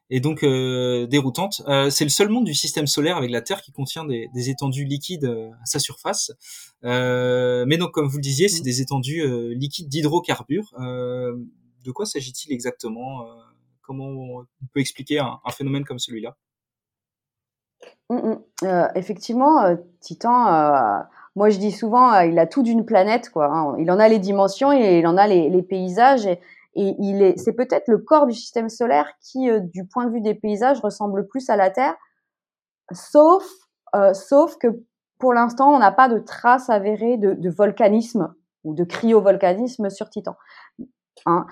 [0.09, 1.61] et donc déroutante.
[1.89, 4.83] c'est le seul monde du système solaire avec la Terre qui contient des, des étendues
[4.83, 6.31] liquides à sa surface.
[6.83, 8.63] mais donc, comme vous le disiez, c'est mmh.
[8.63, 10.73] des étendues liquides d'hydrocarbures.
[10.77, 13.25] de quoi s'agit-il exactement?
[13.81, 16.35] Comment on peut expliquer un phénomène comme celui-là?
[18.09, 18.43] Mmh, mmh.
[18.65, 20.99] Euh, effectivement, euh, Titan, euh,
[21.35, 23.45] moi je dis souvent, il a tout d'une planète, quoi.
[23.45, 23.75] Hein.
[23.79, 26.25] Il en a les dimensions et il en a les, paysages.
[26.27, 26.39] Et,
[26.75, 30.35] il est, c'est peut-être le corps du système solaire qui, du point de vue des
[30.35, 31.95] paysages, ressemble plus à la Terre,
[32.91, 33.45] sauf,
[34.13, 34.67] sauf que
[35.19, 40.35] pour l'instant, on n'a pas de traces avérées de, volcanisme ou de cryovolcanisme sur Titan.
[41.25, 41.45] Hein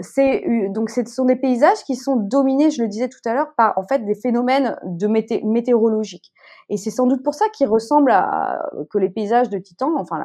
[0.00, 3.54] c'est donc ce sont des paysages qui sont dominés, je le disais tout à l'heure,
[3.56, 6.32] par en fait des phénomènes de météorologiques.
[6.68, 10.24] Et c'est sans doute pour ça qu'ils ressemblent à que les paysages de Titan, enfin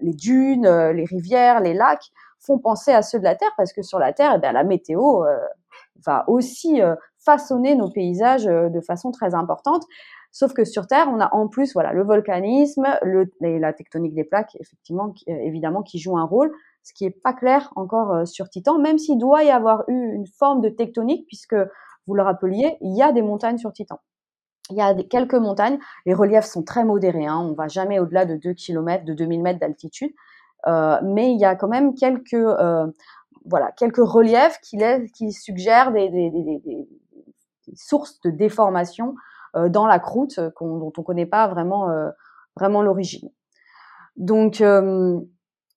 [0.00, 3.72] les dunes, euh, les rivières, les lacs, font penser à ceux de la Terre parce
[3.72, 5.38] que sur la Terre, eh bien, la météo euh,
[6.06, 9.84] va aussi euh, façonner nos paysages de façon très importante.
[10.30, 12.86] Sauf que sur Terre, on a en plus voilà le volcanisme,
[13.40, 17.72] la tectonique des plaques, effectivement, évidemment, qui joue un rôle, ce qui est pas clair
[17.76, 21.56] encore euh, sur Titan, même s'il doit y avoir eu une forme de tectonique, puisque
[22.06, 24.00] vous le rappeliez, il y a des montagnes sur Titan.
[24.70, 28.26] Il y a quelques montagnes, les reliefs sont très modérés, hein, on va jamais au-delà
[28.26, 30.12] de 2 km, de 2000 mètres d'altitude,
[30.66, 32.86] euh, mais il y a quand même quelques, euh,
[33.46, 36.32] voilà, quelques reliefs qui, suggèrent des,
[37.74, 39.14] sources de déformation euh,
[39.54, 42.10] dans la croûte dont on ne connaît pas vraiment, euh,
[42.56, 43.30] vraiment l'origine.
[44.16, 45.20] Donc, euh,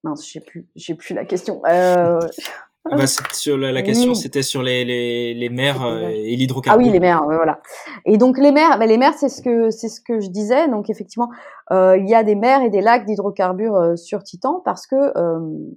[0.03, 0.43] Mince, j'ai
[0.75, 1.61] j'ai plus la question.
[2.87, 2.89] Euh...
[2.93, 6.81] Ah bah, sur la, question, c'était sur les, les, les mers euh, et l'hydrocarbure.
[6.81, 7.59] Ah oui, les mers, voilà.
[8.05, 10.67] Et donc les mers, bah, les mers, c'est ce que c'est ce que je disais.
[10.67, 11.29] Donc effectivement,
[11.71, 14.95] euh, il y a des mers et des lacs d'hydrocarbures euh, sur Titan parce que,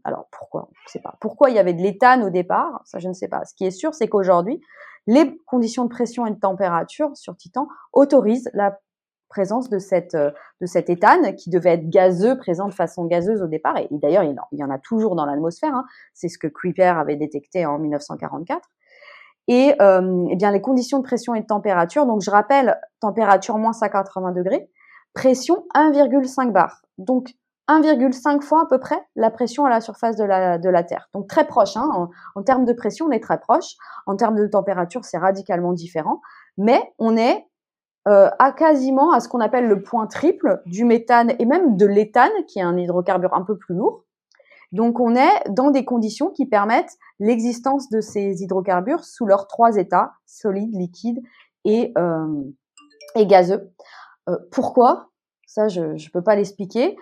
[0.04, 0.68] alors pourquoi?
[0.86, 1.14] Je sais pas.
[1.20, 2.80] Pourquoi il y avait de l'éthane au départ?
[2.84, 3.44] Ça, je ne sais pas.
[3.44, 4.60] Ce qui est sûr, c'est qu'aujourd'hui,
[5.06, 8.78] les conditions de pression et de température sur Titan autorisent la
[9.28, 13.42] présence de cette euh, de cet éthane qui devait être gazeux, présent de façon gazeuse
[13.42, 13.76] au départ.
[13.78, 15.74] Et, d'ailleurs, il, y en a toujours dans l'atmosphère.
[15.74, 15.84] Hein.
[16.12, 18.68] C'est ce que Kuiper avait détecté en 1944.
[19.46, 22.06] Et euh, eh bien les conditions de pression et de température.
[22.06, 24.70] Donc je rappelle, température moins 180 degrés,
[25.12, 26.82] pression 1,5 bar.
[26.98, 27.34] Donc
[27.68, 31.08] 1,5 fois à peu près la pression à la surface de la, de la Terre.
[31.14, 31.76] Donc très proche.
[31.76, 32.08] Hein.
[32.34, 33.74] En, termes de pression, on est très proche.
[34.06, 36.20] En termes de température, c'est radicalement différent.
[36.58, 37.46] Mais on est
[38.06, 41.86] euh, à quasiment à ce qu'on appelle le point triple du méthane et même de
[41.86, 44.04] l'éthane, qui est un hydrocarbure un peu plus lourd.
[44.72, 49.76] Donc on est dans des conditions qui permettent l'existence de ces hydrocarbures sous leurs trois
[49.76, 51.22] états, solide, liquide
[51.64, 52.42] et, euh,
[53.14, 53.70] et gazeux.
[54.28, 55.10] Euh, pourquoi?
[55.46, 56.96] Ça, je ne peux pas l'expliquer.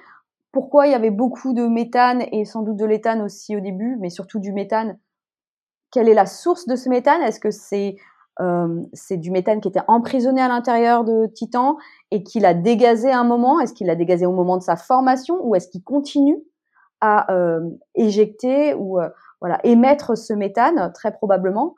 [0.53, 3.97] Pourquoi il y avait beaucoup de méthane et sans doute de l'éthane aussi au début,
[4.01, 4.99] mais surtout du méthane?
[5.91, 7.23] Quelle est la source de ce méthane?
[7.23, 7.97] Est-ce que c'est
[8.41, 11.77] euh, c'est du méthane qui était emprisonné à l'intérieur de Titan
[12.11, 13.61] et qu'il a dégazé à un moment.
[13.61, 16.39] Est-ce qu'il l'a dégazé au moment de sa formation ou est-ce qu'il continue
[17.01, 17.61] à euh,
[17.95, 19.09] éjecter ou euh,
[19.41, 20.93] voilà émettre ce méthane?
[20.95, 21.75] Très probablement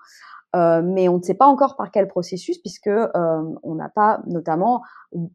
[0.85, 4.83] mais on ne sait pas encore par quel processus puisque on n'a pas notamment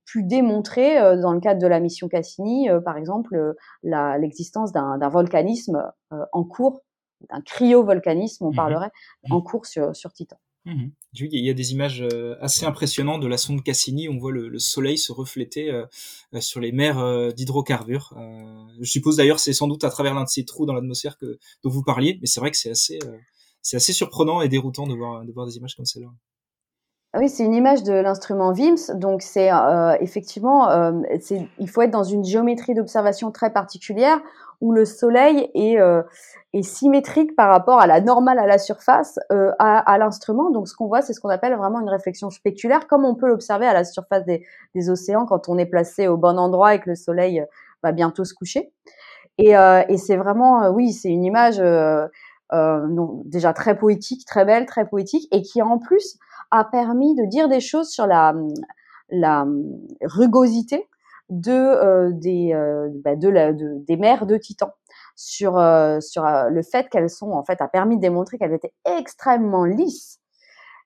[0.05, 3.53] pu démontrer dans le cadre de la mission Cassini par exemple
[3.83, 5.91] l'existence d'un volcanisme
[6.31, 6.79] en cours
[7.29, 8.91] d'un cryovolcanisme on mmh parlerait
[9.29, 10.37] en cours sur, sur Titan.
[10.65, 14.07] Mmh il y a des images euh, assez impressionnantes de la sonde Cassini.
[14.09, 15.85] On voit le, soleil se refléter euh,
[16.35, 18.13] euh, sur les mers d'hydrocarbures.
[18.79, 21.17] je suppose d'ailleurs c'est sans doute à travers l'un de ces trous dans l'atmosphère
[21.63, 22.69] dont vous parliez, mais c'est vrai que c'est
[23.75, 26.11] assez surprenant et déroutant de voir des images comme celle-là.
[27.17, 29.49] Oui, c'est une image de l'instrument VIMS, donc c'est
[29.99, 30.93] effectivement,
[31.57, 34.19] il faut être dans une géométrie d'observation très particulière
[34.61, 36.01] où le Soleil est, euh,
[36.53, 40.49] est symétrique par rapport à la normale à la surface euh, à, à l'instrument.
[40.49, 43.27] Donc ce qu'on voit, c'est ce qu'on appelle vraiment une réflexion speculaire, comme on peut
[43.27, 44.45] l'observer à la surface des,
[44.75, 47.45] des, océans quand on est placé au bon endroit et que le Soleil euh,
[47.83, 48.71] va bientôt se coucher.
[49.37, 51.61] Et, euh, et c'est vraiment, euh, oui, c'est une image
[52.51, 56.17] non, déjà très poétique, très belle, très poétique, et qui en plus
[56.51, 58.33] a permis de dire des choses sur la,
[60.01, 60.87] rugosité
[61.29, 64.71] de euh, des euh, bah, de des mers de Titan
[65.15, 68.73] sur euh, sur le fait qu'elles sont en fait a permis de démontrer qu'elles étaient
[68.85, 70.19] extrêmement lisses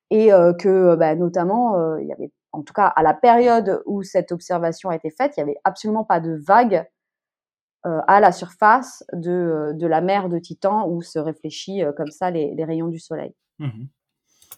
[0.09, 4.31] et que bah, notamment il y avait en tout cas à la période où cette
[4.31, 6.85] observation a été faite il y avait absolument pas de vagues
[7.83, 12.53] à la surface de, de la mer de Titan où se réfléchit comme ça les,
[12.53, 13.33] les rayons du soleil.
[13.59, 13.85] Mmh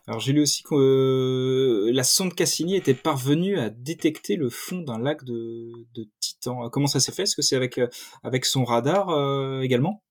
[0.08, 4.82] alors j'ai lu aussi que euh, la sonde Cassini était parvenue à détecter le fond
[4.82, 5.72] d'un lac de,
[6.20, 6.70] Titan.
[6.70, 7.24] Comment ça s'est fait?
[7.24, 7.88] Est-ce que c'est avec, euh,
[8.24, 10.04] avec son radar euh, également?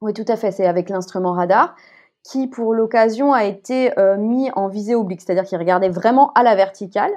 [0.00, 0.50] Oui, tout à fait.
[0.50, 1.76] C'est avec l'instrument radar
[2.24, 6.54] qui, pour l'occasion, a été mis en visée oblique, c'est-à-dire qu'il regardait vraiment à la
[6.56, 7.12] verticale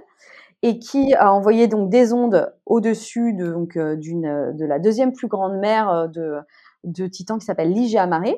[0.61, 5.27] et qui a envoyé donc des ondes au-dessus de, donc, d'une, de la deuxième plus
[5.27, 6.37] grande mer de,
[6.83, 8.35] de Titan qui s'appelle Ligia Mare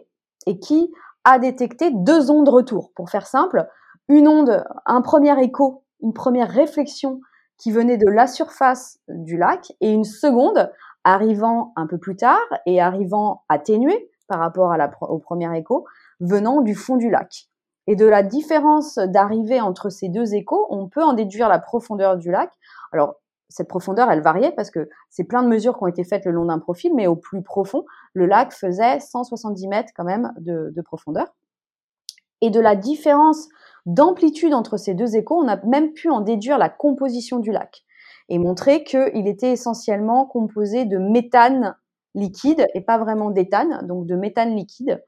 [0.47, 0.91] et qui
[1.23, 2.91] a détecté deux ondes retour.
[2.95, 3.67] Pour faire simple,
[4.07, 7.21] une onde, un premier écho, une première réflexion
[7.57, 10.71] qui venait de la surface du lac et une seconde
[11.03, 15.85] arrivant un peu plus tard et arrivant atténuée par rapport à au premier écho
[16.19, 17.49] venant du fond du lac.
[17.87, 22.17] Et de la différence d'arrivée entre ces deux échos, on peut en déduire la profondeur
[22.17, 22.49] du lac.
[22.93, 23.15] Alors,
[23.49, 26.31] cette profondeur, elle variait parce que c'est plein de mesures qui ont été faites le
[26.31, 30.81] long d'un profil, mais au plus profond, le lac faisait 170 mètres quand même de,
[30.81, 31.33] profondeur.
[32.41, 33.47] Et de la différence
[33.85, 37.83] d'amplitude entre ces deux échos, on a même pu en déduire la composition du lac
[38.29, 41.75] et montrer qu'il était essentiellement composé de méthane
[42.15, 45.01] liquide et pas vraiment d'éthane, donc de méthane liquide.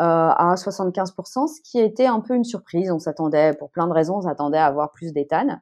[0.00, 2.90] Euh, à 75%, ce qui été un peu une surprise.
[2.90, 5.60] On s'attendait, pour plein de raisons, on s'attendait à avoir plus d'éthane.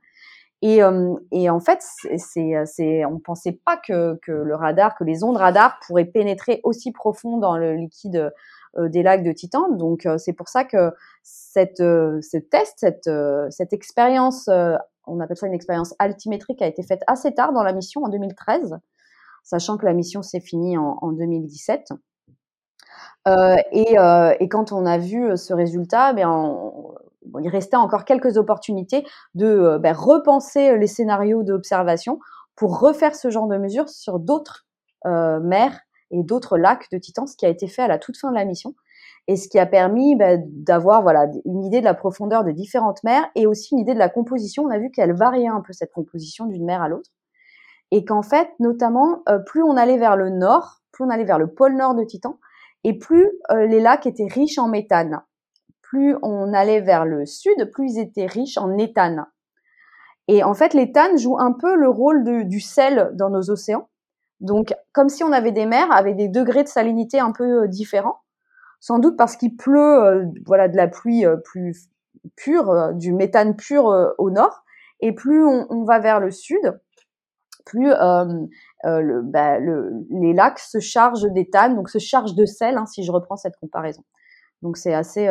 [0.61, 1.81] Et, euh, et, en fait,
[2.16, 6.61] c'est, c'est, on pensait pas que, que, le radar, que les ondes radar pourraient pénétrer
[6.64, 8.33] aussi profond dans le liquide
[8.77, 9.71] euh, des lacs de Titan.
[9.71, 10.92] Donc, euh, c'est pour ça que
[11.23, 13.11] cette, ce test, cette,
[13.51, 14.49] cette expérience,
[15.07, 18.09] on appelle ça une expérience altimétrique, a été faite assez tard dans la mission, en
[18.09, 18.79] 2013,
[19.44, 21.90] sachant que la mission s'est finie en, en 2017.
[23.29, 23.97] Euh, et,
[24.40, 26.94] et, quand on a vu ce résultat, ben on,
[27.41, 32.19] il restait encore quelques opportunités de euh, ben, repenser les scénarios d'observation
[32.57, 34.67] pour refaire ce genre de mesures sur d'autres
[35.07, 35.79] euh, mers
[36.11, 38.35] et d'autres lacs de Titan, ce qui a été fait à la toute fin de
[38.35, 38.75] la mission.
[39.29, 43.03] et ce qui a permis bah, d'avoir voilà une idée de la profondeur des différentes
[43.05, 44.64] mers et aussi une idée de la composition.
[44.64, 47.11] On a vu qu'elle variait un peu cette composition d'une mer à l'autre
[47.91, 51.38] et qu'en fait, notamment, euh, plus on allait vers le nord, plus on allait vers
[51.38, 52.38] le pôle nord de Titan,
[52.85, 55.23] et plus euh, les lacs étaient riches en méthane.
[55.90, 59.27] Plus on allait vers le sud, plus ils étaient riches en éthane.
[60.27, 63.88] Et en fait, l'éthane joue un peu le rôle du sel dans nos océans.
[64.40, 67.66] Donc, comme si on avait des mers avec des degrés de salinité un peu euh,
[67.66, 68.20] différents.
[68.81, 71.88] Sans doute parce qu'il pleut, voilà, de la pluie plus
[72.37, 74.62] pure, du méthane pur au nord.
[75.01, 76.81] Et plus on, va vers le sud,
[77.64, 78.24] plus euh,
[78.85, 83.05] euh, bah, le, les lacs se chargent d'éthane, donc se chargent de sel, hein, si
[83.05, 84.03] je reprends cette comparaison.
[84.62, 85.29] Donc c'est assez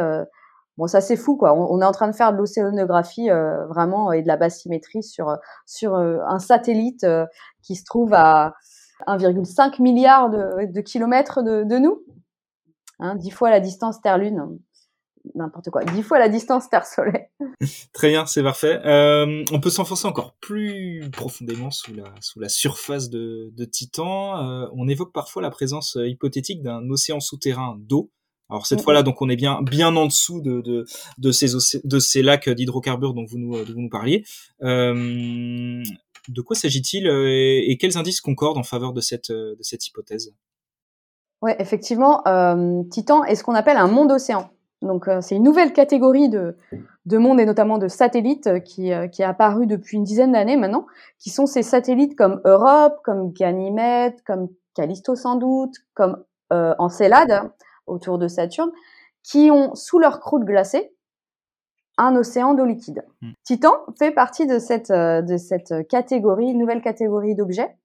[0.78, 1.54] euh, bon, c'est assez fou quoi.
[1.54, 3.30] On, est en train de faire de l'océanographie
[3.70, 7.06] vraiment et de la bassimétrie sur sur un satellite
[7.62, 8.54] qui se trouve à
[9.08, 12.04] 1,5 milliard de, kilomètres de, nous,
[13.00, 14.60] hein, dix fois la distance Terre-Lune
[15.36, 17.28] n'importe quoi, dix fois la distance Terre-Soleil.
[17.94, 18.80] Très bien, c'est parfait.
[18.86, 24.38] Euh, on peut s'enfoncer encore plus profondément sous la, sous la surface de, de Titan.
[24.38, 28.12] Euh, on évoque parfois la présence euh, hypothétique d'un océan souterrain d'eau.
[28.50, 30.86] Alors cette fois-là, donc on est bien bien en dessous de de,
[31.18, 31.48] de ces
[31.84, 34.24] de ces lacs d'hydrocarbures dont vous nous dont vous nous parliez.
[34.64, 35.84] Euh,
[36.30, 40.34] de quoi s'agit-il et, et, quels indices concordent en faveur de cette de cette hypothèse?
[41.42, 42.24] Ouais, effectivement,
[42.90, 44.50] Titan est ce qu'on appelle un monde océan.
[44.82, 46.56] Donc euh, c'est une nouvelle catégorie de,
[47.06, 50.34] de monde et notamment de satellites euh, qui, euh, qui est apparue depuis une dizaine
[50.34, 50.86] d'années maintenant,
[51.18, 57.52] qui sont ces satellites comme Europe, comme Ganymède, comme Callisto sans doute, comme Encelade
[57.88, 58.72] autour de Saturne,
[59.24, 60.94] qui ont sous leur croûte glacée
[61.98, 63.04] un océan d'eau liquide.
[63.22, 63.32] Hmm.
[63.44, 67.76] Titan fait partie de cette, de cette catégorie, nouvelle catégorie d'objets,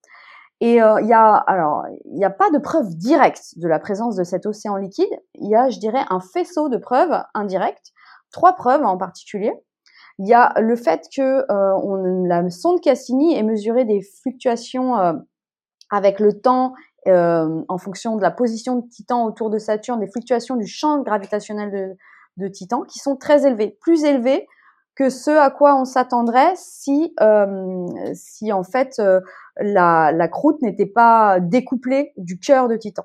[0.63, 3.81] et euh, il y a alors il n'y a pas de preuve directe de la
[3.81, 5.11] présence de cet océan liquide.
[5.35, 7.91] Il y a, je dirais, un faisceau de preuves indirectes.
[8.31, 9.53] Trois preuves en particulier.
[10.21, 14.97] Il y a le fait que euh, on, la sonde Cassini ait mesuré des fluctuations
[14.99, 15.15] euh,
[15.91, 16.75] avec le temps
[17.07, 21.71] en fonction de la position de Titan autour de Saturne, des fluctuations du champ gravitationnel
[21.71, 21.97] de,
[22.45, 24.47] de Titan qui sont très élevées, plus élevées
[24.95, 29.21] que ce à quoi on s'attendrait si, euh, si en fait euh,
[29.59, 33.05] la, la, croûte n'était pas découplée du cœur de Titan.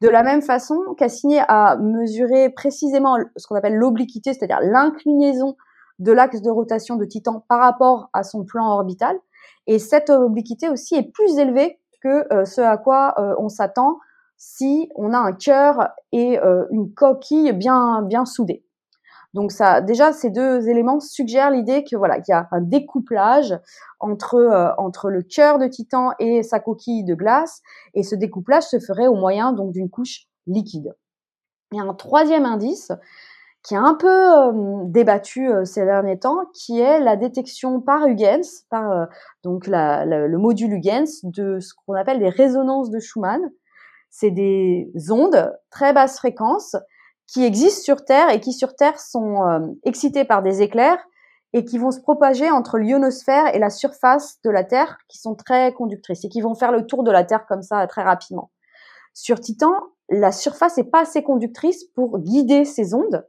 [0.00, 5.56] De la même façon, Cassini a mesuré précisément ce qu'on appelle l'obliquité, c'est-à-dire l'inclinaison
[5.98, 9.14] de l'axe de rotation de Titan par rapport à son plan orbital.
[9.66, 13.98] Et cette obliquité aussi est plus élevée que euh, ce à quoi on s'attend
[14.36, 16.38] si on a un cœur et
[16.70, 18.64] une coquille bien bien soudée.
[19.32, 23.56] Donc ça, déjà, ces deux éléments suggèrent l'idée que voilà, qu'il y a un découplage
[24.00, 27.62] entre euh, entre le cœur de Titan et sa coquille de glace,
[27.94, 30.94] et ce découplage se ferait au moyen donc d'une couche liquide.
[31.72, 32.90] Il y a un troisième indice
[33.62, 34.52] qui est un peu euh,
[34.84, 39.08] débattu euh, ces derniers temps, qui est la détection par Huygens, par
[39.42, 43.40] donc la, le module Huygens, de ce qu'on appelle des résonances de Schumann.
[44.10, 46.74] C'est des ondes très basse fréquence
[47.32, 50.98] qui existent sur Terre et qui sur Terre sont euh, excités par des éclairs
[51.52, 55.34] et qui vont se propager entre l'ionosphère et la surface de la Terre, qui sont
[55.34, 58.50] très conductrices et qui vont faire le tour de la Terre comme ça très rapidement.
[59.14, 59.72] Sur Titan,
[60.08, 63.26] la surface n'est pas assez conductrice pour guider ces ondes,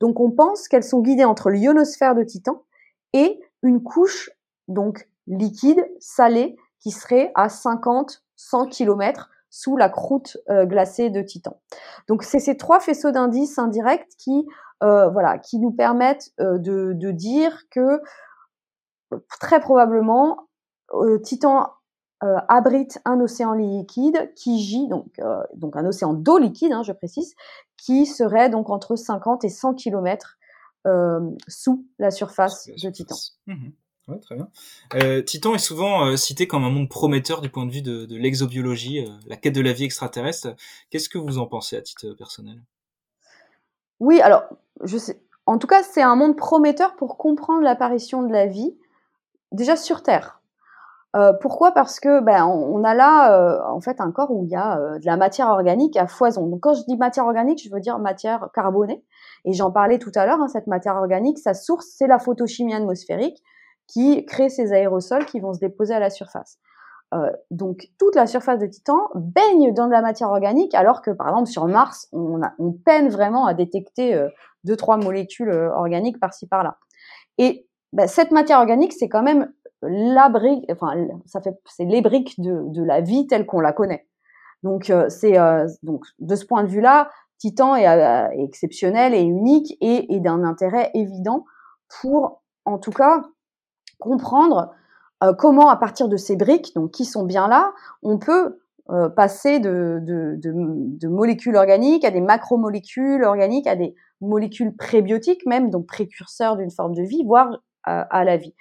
[0.00, 2.64] donc on pense qu'elles sont guidées entre l'ionosphère de Titan
[3.12, 4.30] et une couche
[4.68, 11.60] donc liquide, salée, qui serait à 50-100 km sous la croûte euh, glacée de Titan.
[12.08, 14.46] Donc c'est ces trois faisceaux d'indices indirects qui,
[14.82, 18.00] euh, voilà, qui nous permettent euh, de, de, dire que
[19.40, 20.46] très probablement
[21.22, 21.68] Titan
[22.20, 25.20] abrite un océan liquide qui gît donc
[25.54, 27.34] donc un océan d'eau liquide, hein, je précise,
[27.76, 30.38] qui serait donc entre 50 et 100 km
[31.48, 33.16] sous la surface de Titan.
[33.46, 33.70] Mmh
[34.18, 34.48] très bien.
[34.94, 38.06] Euh, Titan est souvent euh, cité comme un monde prometteur du point de vue de,
[38.06, 40.48] de l'exobiologie, euh, la quête de la vie extraterrestre.
[40.90, 42.60] Qu'est-ce que vous en pensez à titre personnel?
[44.00, 44.44] Oui, alors,
[44.82, 45.20] je sais.
[45.46, 48.76] En tout cas, c'est un monde prometteur pour comprendre l'apparition de la vie,
[49.52, 50.39] déjà sur Terre.
[51.40, 51.72] Pourquoi?
[51.72, 55.06] Parce que ben on a là en fait un corps où il y a de
[55.06, 56.46] la matière organique à foison.
[56.46, 59.04] Donc quand je dis matière organique, je veux dire matière carbonée.
[59.44, 60.40] Et j'en parlais tout à l'heure.
[60.40, 63.42] Hein, cette matière organique, sa source c'est la photochimie atmosphérique
[63.88, 66.58] qui crée ces aérosols qui vont se déposer à la surface.
[67.12, 71.10] Euh, donc toute la surface de Titan baigne dans de la matière organique, alors que
[71.10, 74.28] par exemple sur Mars, on, a, on peine vraiment à détecter euh,
[74.62, 76.76] deux trois molécules euh, organiques par-ci par-là.
[77.38, 79.52] Et bah, cette matière organique, c'est quand même
[79.82, 80.94] la brique, enfin
[81.26, 84.06] ça fait, c'est les briques de, la vie telle qu'on la connaît.
[84.62, 85.36] Donc c'est
[85.82, 91.46] donc de ce point de vue-là, Titan est, exceptionnel et unique et, d'un intérêt évident
[92.00, 93.22] pour, en tout cas,
[93.98, 94.74] comprendre
[95.38, 97.72] comment, à partir de ces briques, donc qui sont bien là,
[98.02, 98.60] on peut
[99.16, 106.56] passer de, molécules organiques à des macromolécules organiques, à des molécules prébiotiques même, donc précurseurs
[106.56, 108.54] d'une forme de vie, voire à, la vie.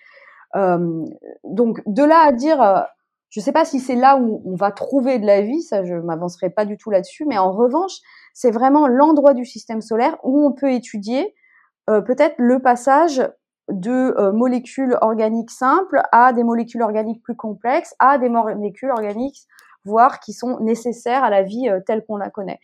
[0.56, 1.06] Euh,
[1.44, 2.82] donc de là à dire, euh,
[3.30, 5.84] je ne sais pas si c'est là où on va trouver de la vie, ça
[5.84, 7.98] je m'avancerai pas du tout là-dessus, mais en revanche,
[8.34, 11.36] c'est vraiment l'endroit du système solaire où on peut étudier
[11.90, 13.28] euh, peut-être le passage
[13.70, 19.46] de molécules organiques simples à des molécules organiques plus complexes, à des molécules organiques
[19.86, 22.60] voire qui sont nécessaires à la vie telle qu'on la connaît.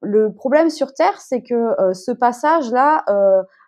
[0.00, 3.04] Le problème sur Terre, c'est que ce passage-là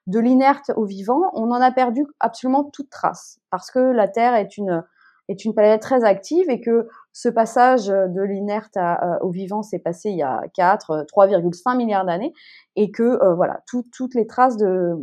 [0.07, 4.34] de l'inerte au vivant, on en a perdu absolument toute trace parce que la Terre
[4.34, 4.84] est une
[5.28, 8.78] est une planète très active et que ce passage de l'inerte
[9.22, 12.32] au vivant s'est passé il y a 4, 3,5 milliards d'années
[12.76, 14.94] et que voilà, toutes les traces de,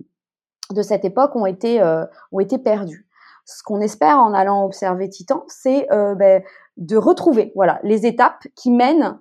[0.72, 1.84] de cette époque ont été,
[2.32, 3.06] ont été perdues.
[3.44, 6.42] Ce qu'on espère en allant observer Titan, c'est ben,
[6.78, 9.20] de retrouver voilà les étapes qui mènent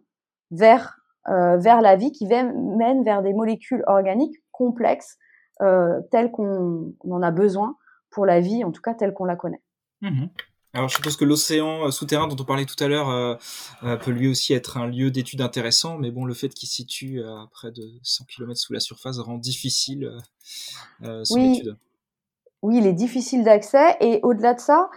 [0.53, 5.18] vers euh, vers la vie, qui mènent vers des molécules organiques complexes
[5.61, 7.76] euh, telles qu'on en a besoin
[8.11, 9.62] pour la vie, en tout cas telle qu'on la connaît.
[10.00, 10.26] Mmh
[10.74, 14.11] Alors je suppose que l'océan euh, souterrain dont on parlait tout à l'heure euh, peut
[14.11, 17.46] lui aussi être un lieu d'étude intéressant, mais bon, le fait qu'il se situe à
[17.53, 20.11] près de 100 km sous la surface rend difficile
[21.03, 21.59] son oui.
[21.59, 21.76] étude.
[22.62, 24.88] Oui, il est difficile d'accès et au-delà de ça,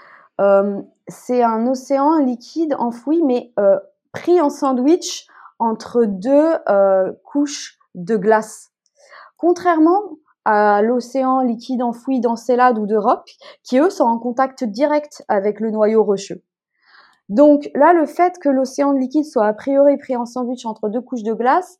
[0.42, 3.80] euh, c'est un océan liquide enfoui, mais euh,
[4.12, 5.28] pris en sandwich
[5.60, 8.72] entre deux euh, couches de glace.
[9.38, 13.28] Contrairement à l'océan liquide enfoui d'Encelade ou d'Europe,
[13.64, 16.44] qui eux sont en contact direct avec le noyau rocheux.
[17.30, 21.02] Donc là, le fait que l'océan liquide soit a priori pris en sandwich entre deux
[21.02, 21.80] couches de glace,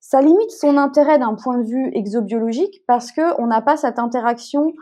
[0.00, 3.98] ça limite son intérêt d'un point de vue exobiologique parce que on n'a pas cette
[3.98, 4.72] interaction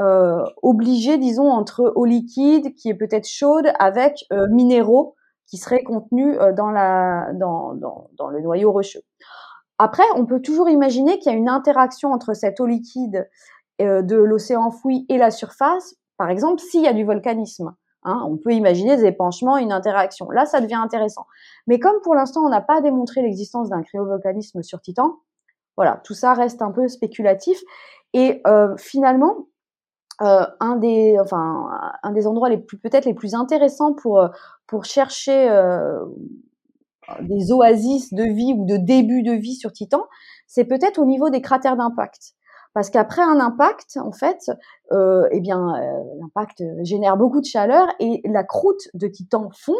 [0.00, 5.16] euh, obligé, disons, entre eau liquide qui est peut-être chaude avec euh, minéraux
[5.46, 9.02] qui seraient contenus euh, dans, le noyau rocheux.
[9.82, 13.26] Après, on peut toujours imaginer qu'il y a une interaction entre cette eau liquide
[13.80, 17.74] euh, de l'océan enfoui et la surface, par exemple, s'il y a du volcanisme.
[18.02, 20.30] Hein, on peut imaginer des épanchements, une interaction.
[20.30, 21.24] Là, ça devient intéressant.
[21.66, 25.16] Mais comme pour l'instant, on n'a pas démontré l'existence d'un cryovolcanisme sur Titan,
[25.78, 27.58] voilà, tout ça reste un peu spéculatif.
[28.12, 29.46] Et euh, finalement,
[30.20, 31.70] euh, un des enfin
[32.02, 32.50] un des endroits
[32.82, 34.28] peut-être les plus intéressants pour euh,
[34.66, 36.04] pour chercher euh,
[37.20, 40.04] des oasis de vie ou de début de vie sur Titan,
[40.46, 42.34] c'est peut-être au niveau des cratères d'impact.
[42.72, 44.50] Parce qu'après un impact, en fait,
[44.92, 45.74] euh, eh bien,
[46.20, 49.74] l'impact génère beaucoup de chaleur et la croûte de Titan fond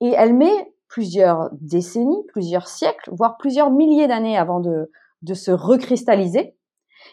[0.00, 6.56] et elle met plusieurs décennies, plusieurs siècles, voire plusieurs milliers d'années avant de se recristalliser.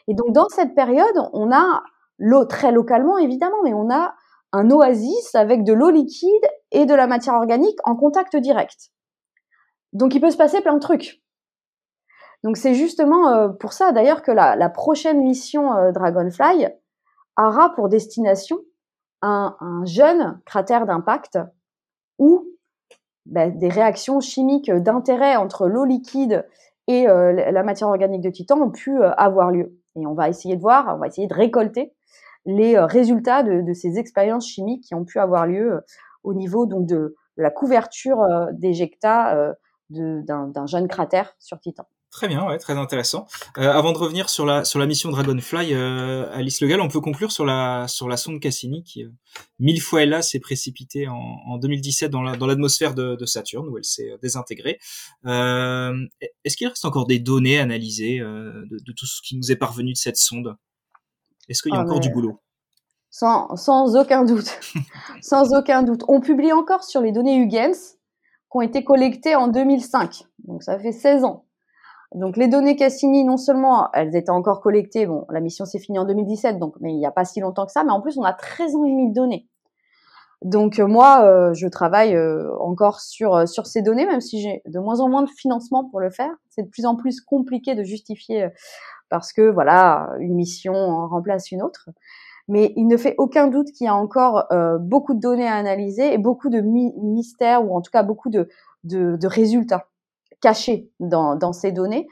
[0.07, 1.83] Et donc, dans cette période, on a
[2.17, 4.13] l'eau très localement évidemment, mais on a
[4.51, 8.91] un oasis avec de l'eau liquide et de la matière organique en contact direct.
[9.93, 11.21] Donc il peut se passer plein de trucs.
[12.43, 16.67] Donc c'est justement euh, pour ça d'ailleurs que la, prochaine mission euh, Dragonfly
[17.37, 18.59] aura pour destination
[19.21, 21.39] un, jeune cratère d'impact
[22.17, 22.47] où
[23.25, 26.47] ben, des réactions chimiques d'intérêt entre l'eau liquide
[26.87, 29.77] et euh, la matière organique de Titan ont pu avoir lieu.
[29.95, 31.93] Et on va essayer de voir, on va essayer de récolter
[32.45, 35.81] les résultats de, ces expériences chimiques qui ont pu avoir lieu
[36.23, 39.55] au niveau donc de, la couverture d'éjecta
[39.89, 41.85] d'un jeune cratère sur Titan.
[42.11, 43.27] Très bien, ouais, très intéressant.
[43.55, 47.45] avant de revenir sur la sur la mission Dragonfly, Alice Legal, on peut conclure sur
[47.45, 49.05] la sur la sonde Cassini qui
[49.59, 53.83] mille fois là s'est précipitée en, en 2017 dans l'atmosphère de, de, Saturne où elle
[53.83, 54.79] s'est désintégrée.
[55.23, 59.93] Est-ce qu'il reste encore des données analysées de, de, tout ce qui nous est parvenu
[59.93, 60.55] de cette sonde?
[61.47, 62.41] Est-ce qu'il y a ah, encore du boulot?
[63.11, 64.59] Sans, sans, aucun doute.
[65.21, 66.03] sans aucun doute.
[66.07, 67.98] On publie encore sur les données Huygens
[68.51, 70.23] qui ont été collectées en 2005.
[70.45, 71.45] Donc ça fait 16 ans.
[72.15, 75.99] Donc les données Cassini, non seulement elles étaient encore collectées, bon, la mission s'est finie
[75.99, 78.17] en 2017, donc mais il n'y a pas si longtemps que ça, mais en plus
[78.17, 79.47] on a 13 ans et demi de données.
[80.41, 84.61] Donc euh, moi, euh, je travaille euh, encore sur sur ces données, même si j'ai
[84.65, 86.31] de moins en moins de financement pour le faire.
[86.49, 88.47] C'est de plus en plus compliqué de justifier
[89.09, 91.89] parce que voilà, une mission remplace une autre.
[92.49, 95.53] Mais il ne fait aucun doute qu'il y a encore euh, beaucoup de données à
[95.53, 98.49] analyser et beaucoup de mystères ou en tout cas beaucoup de,
[98.83, 99.87] de, de résultats
[100.41, 102.07] cachés dans, dans ces données.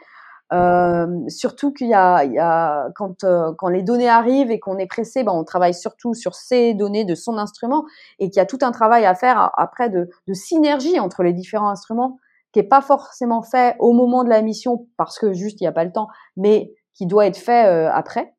[0.54, 4.88] Euh, surtout qu'il y y a quand, euh, quand les données arrivent et qu'on est
[4.88, 7.84] pressé, ben on travaille surtout sur ces données de son instrument
[8.20, 11.34] et qu'il y a tout un travail à faire après de, de synergie entre les
[11.34, 12.18] différents instruments
[12.54, 15.68] qui est pas forcément fait au moment de la mission parce que juste il n'y
[15.68, 16.08] a pas le temps,
[16.38, 18.34] mais qui doit être fait après.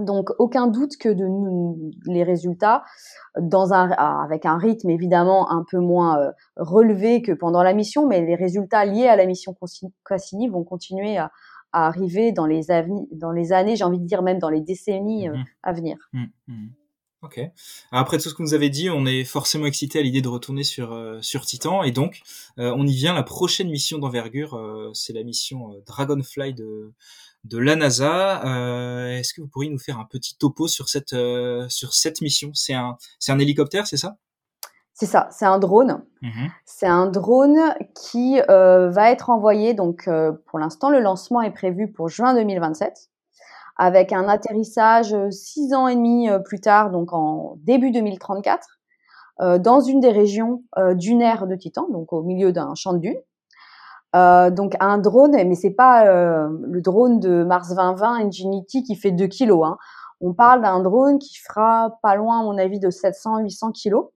[0.00, 1.24] Donc aucun doute que de
[2.06, 2.84] les résultats
[3.40, 8.06] dans un avec un rythme évidemment un peu moins euh, relevé que pendant la mission,
[8.06, 9.56] mais les résultats liés à la mission
[10.06, 11.30] Cassini vont continuer à,
[11.72, 12.66] arriver dans les
[13.12, 15.96] dans les années, j'ai envie de dire même dans les décennies euh, mmh à venir.
[16.12, 16.68] Mmh, mmh.
[17.22, 17.40] Ok.
[17.90, 20.62] Après tout ce que vous avez dit, on est forcément excité à l'idée de retourner
[20.62, 22.20] sur euh, sur Titan et donc
[22.56, 23.14] on y vient.
[23.14, 24.60] La prochaine mission d'envergure,
[24.94, 26.92] c'est la mission Dragonfly de
[27.44, 28.44] de la NASA.
[28.44, 32.20] Euh, est-ce que vous pourriez nous faire un petit topo sur cette euh, sur cette
[32.20, 32.50] mission?
[32.54, 32.96] C'est un
[33.28, 34.16] un hélicoptère, c'est ça?
[34.94, 36.02] C'est ça, c'est un drone.
[36.22, 37.58] Mmh c'est un drone
[37.94, 39.74] qui euh, va être envoyé.
[39.74, 40.08] Donc
[40.46, 43.10] pour l'instant, le lancement est prévu pour juin 2027,
[43.76, 48.78] avec un atterrissage six ans et demi plus tard, donc en début 2034,
[49.58, 50.64] dans une des régions
[50.94, 53.20] dunaires de Titan, donc au milieu d'un champ de dunes.
[54.16, 58.96] Euh, donc un drone, mais c'est pas euh, le drone de Mars 2020 Ingenuity qui
[58.96, 59.66] fait 2 kilos.
[59.66, 59.76] Hein.
[60.20, 64.06] On parle d'un drone qui fera pas loin, à mon avis, de 700-800 kilos.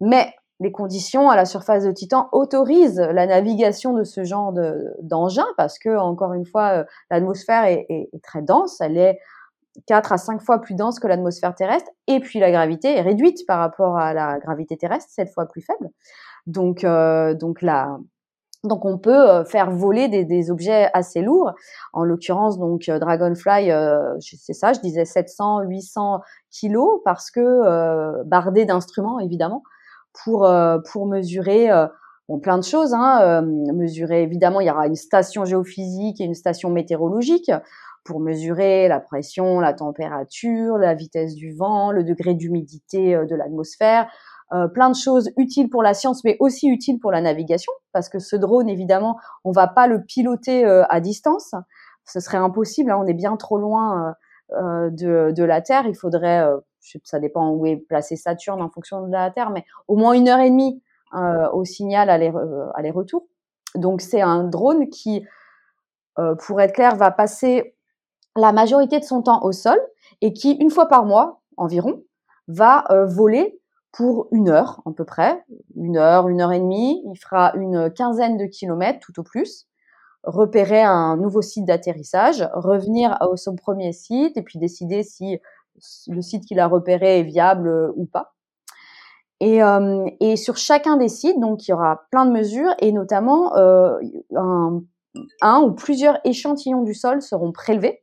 [0.00, 4.54] Mais les conditions à la surface de Titan autorisent la navigation de ce genre
[5.02, 8.80] d'engin parce que, encore une fois, euh, l'atmosphère est, très dense.
[8.80, 9.18] Elle est
[9.86, 11.90] 4 à 5 fois plus dense que l'atmosphère terrestre.
[12.06, 15.60] Et puis la gravité est réduite par rapport à la gravité terrestre, 7 fois plus
[15.60, 15.90] faible.
[16.46, 16.86] Donc,
[17.38, 17.60] donc
[18.64, 21.52] donc on peut euh, faire voler des, objets assez lourds.
[21.92, 28.22] En l'occurrence, donc euh, Dragonfly, euh, c'est ça, je disais 700, 800 kilos parce que
[28.24, 29.62] bardé d'instruments évidemment
[30.24, 30.48] pour
[30.92, 31.68] pour mesurer
[32.28, 32.94] bon, plein de choses.
[32.94, 33.42] Hein,
[33.74, 37.50] mesurer évidemment, il y aura une station géophysique et une station météorologique
[38.04, 44.08] pour mesurer la pression, la température, la vitesse du vent, le degré d'humidité de l'atmosphère,
[44.54, 48.08] euh, plein de choses utiles pour la science, mais aussi utiles pour la navigation, parce
[48.08, 51.54] que ce drone, évidemment, on va pas le piloter euh, à distance.
[52.04, 52.92] Ce serait impossible.
[52.92, 54.14] Hein, on est bien trop loin
[54.52, 55.86] euh, de, de, la Terre.
[55.86, 56.46] Il faudrait,
[57.02, 60.28] ça dépend où est placé Saturne en fonction de la Terre, mais au moins une
[60.28, 60.82] heure et demie
[61.52, 63.24] au signal aller-retour.
[63.76, 65.24] Donc c'est un drone qui,
[66.16, 67.76] pour être clair, va passer
[68.36, 69.78] la majorité de son temps au sol
[70.22, 72.02] et qui, une fois par mois environ,
[72.48, 73.60] va voler
[73.94, 75.44] pour une heure à peu près,
[75.76, 77.02] une heure, une heure et demie.
[77.06, 79.68] Il fera une quinzaine de kilomètres tout au plus,
[80.24, 85.38] repérer un nouveau site d'atterrissage, revenir à son premier site et puis décider si
[86.08, 88.34] le site qu'il a repéré est viable ou pas.
[89.40, 92.92] Et, euh, et, sur chacun des sites, donc il y aura plein de mesures et
[92.92, 93.98] notamment euh,
[95.42, 98.02] un, ou plusieurs échantillons du sol seront prélevés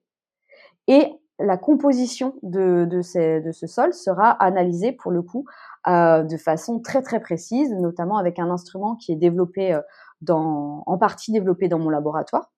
[0.87, 1.07] et
[1.39, 5.45] la composition de ce sol sera analysée pour le coup
[5.87, 9.81] euh, de façon très très précise, notamment avec un instrument qui est développé euh,
[10.21, 12.51] dans, en partie développé dans mon laboratoire,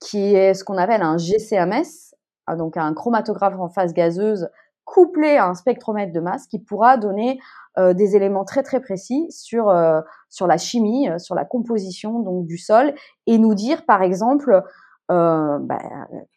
[0.00, 2.14] qui est ce qu'on appelle un GCMS,
[2.46, 4.48] ah, donc un chromatographe en phase gazeuse
[4.84, 7.40] couplé à un spectromètre de masse qui pourra donner
[7.78, 12.46] euh, des éléments très très précis sur euh, sur la chimie, sur la composition donc
[12.46, 12.94] du sol
[13.26, 14.62] et nous dire par exemple
[15.10, 15.78] euh, bah,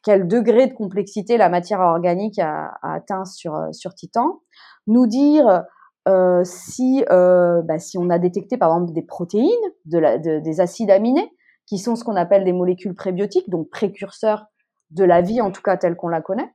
[0.03, 4.39] quel degré de complexité la matière organique a, a atteint sur sur Titan,
[4.87, 5.65] nous dire
[6.07, 9.49] euh, si, euh, bah, si on a détecté par exemple des protéines,
[9.85, 11.29] des acides aminés,
[11.65, 14.45] qui sont ce qu'on appelle des molécules prébiotiques, donc précurseurs
[14.91, 16.49] de la vie en tout cas telle qu'on la connaît.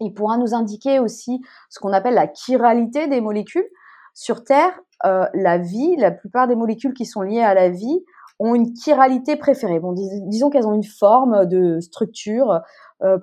[0.00, 3.66] Il pourra nous indiquer aussi ce qu'on appelle la chiralité des molécules.
[4.12, 8.04] Sur Terre, euh, la vie, la plupart des molécules qui sont liées à la vie
[8.38, 9.80] ont une chiralité préférée.
[9.80, 9.94] Bon,
[10.26, 12.60] disons qu'elles ont une forme de structure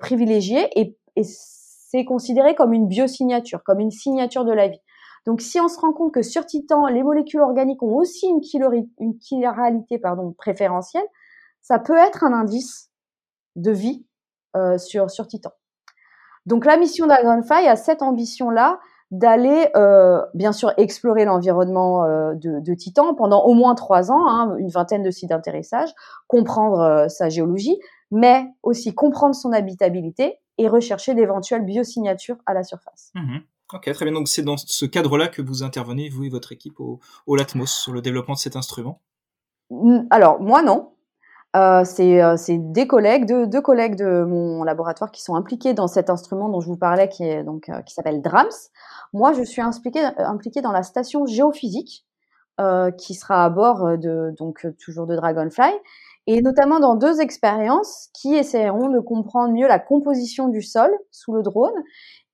[0.00, 4.80] privilégiée et c'est considéré comme une biosignature, comme une signature de la vie.
[5.26, 8.40] Donc, si on se rend compte que sur Titan, les molécules organiques ont aussi une,
[8.98, 10.00] une chiralité
[10.36, 11.06] préférentielle,
[11.62, 12.90] ça peut être un indice
[13.56, 14.06] de vie
[14.56, 15.50] euh, sur, Titan.
[16.46, 18.78] Donc, la mission Dragonfly a cette ambition-là
[19.10, 24.28] d'aller, euh, bien sûr, explorer l'environnement euh, de, de, Titan pendant au moins trois ans,
[24.28, 25.94] hein, une vingtaine de sites d'atterrissage,
[26.26, 27.78] comprendre euh, sa géologie,
[28.10, 33.12] mais aussi comprendre son habitabilité et rechercher d'éventuelles biosignatures à la surface.
[33.14, 33.38] Mmh
[33.72, 34.12] Ok, très bien.
[34.12, 37.92] Donc c'est dans ce cadre-là que vous intervenez, vous et votre équipe, au, Latmos, sur
[37.92, 39.00] le développement de cet instrument?
[40.10, 40.90] Alors, moi non.
[41.56, 46.10] Euh, euh, c'est des collègues, deux, collègues de mon laboratoire qui sont impliqués dans cet
[46.10, 48.70] instrument dont je vous parlais, qui est euh, s'appelle DRAMS.
[49.12, 52.04] Moi, je suis impliquée, impliquée dans la station géophysique
[52.98, 55.72] qui sera à bord de donc toujours de Dragonfly,
[56.28, 61.32] et notamment dans deux expériences qui essaieront de comprendre mieux la composition du sol sous
[61.32, 61.74] le drone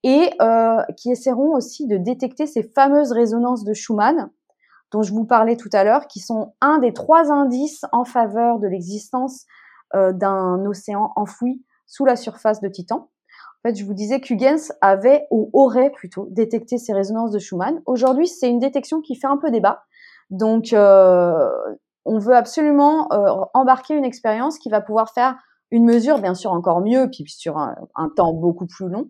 [0.03, 4.31] et euh, qui essaieront aussi de détecter ces fameuses résonances de Schumann
[4.91, 8.59] dont je vous parlais tout à l'heure, qui sont un des trois indices en faveur
[8.59, 9.47] de l'existence
[9.95, 13.09] euh, d'un océan enfoui sous la surface de Titan.
[13.63, 17.83] En fait, je vous disais qu'Huygens avait ou aurait plutôt détecté ces résonances de Schumann.
[17.87, 19.85] Aujourd'hui, c'est une détection qui fait un peu débat.
[20.31, 21.49] Donc, euh,
[22.05, 25.37] on veut absolument euh, embarquer une expérience qui va pouvoir faire
[25.71, 29.09] une mesure, bien sûr, encore mieux, puis sur un, temps beaucoup plus long,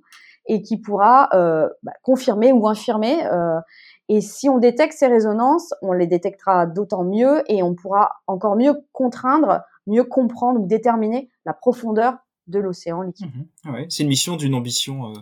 [0.50, 3.24] et qui pourra euh, bah, confirmer ou infirmer.
[3.26, 3.60] Euh,
[4.08, 8.56] et si on détecte ces résonances, on les détectera d'autant mieux et on pourra encore
[8.56, 12.16] mieux contraindre, mieux comprendre ou déterminer la profondeur
[12.48, 13.30] de l'océan liquide.
[13.64, 15.12] Mmh ouais, c'est une mission d'une ambition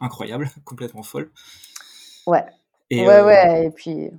[0.00, 1.30] incroyable, complètement folle.
[2.26, 2.46] Ouais.
[2.88, 3.66] Et ouais, ouais.
[3.66, 4.10] Et puis,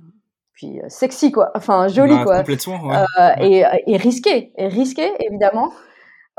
[0.52, 2.38] puis sexy quoi, enfin joli bah, quoi.
[2.38, 2.86] Complètement.
[2.86, 3.04] Ouais.
[3.18, 5.72] Euh, et, et, risqué, et risqué évidemment.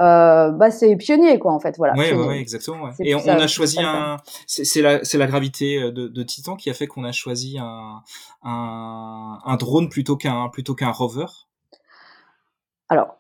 [0.02, 1.94] Euh, bah c'est pionnier quoi en fait voilà.
[1.94, 2.86] Ouais, ouais, exactement.
[2.86, 2.92] Ouais.
[3.02, 6.72] Et on, a choisi un, c'est la c'est la gravité euh, de, de, Titan qui
[6.72, 8.02] a fait qu'on a choisi un
[8.42, 11.28] un, un drone plutôt qu'un plutôt qu'un rover.
[12.90, 13.18] Alors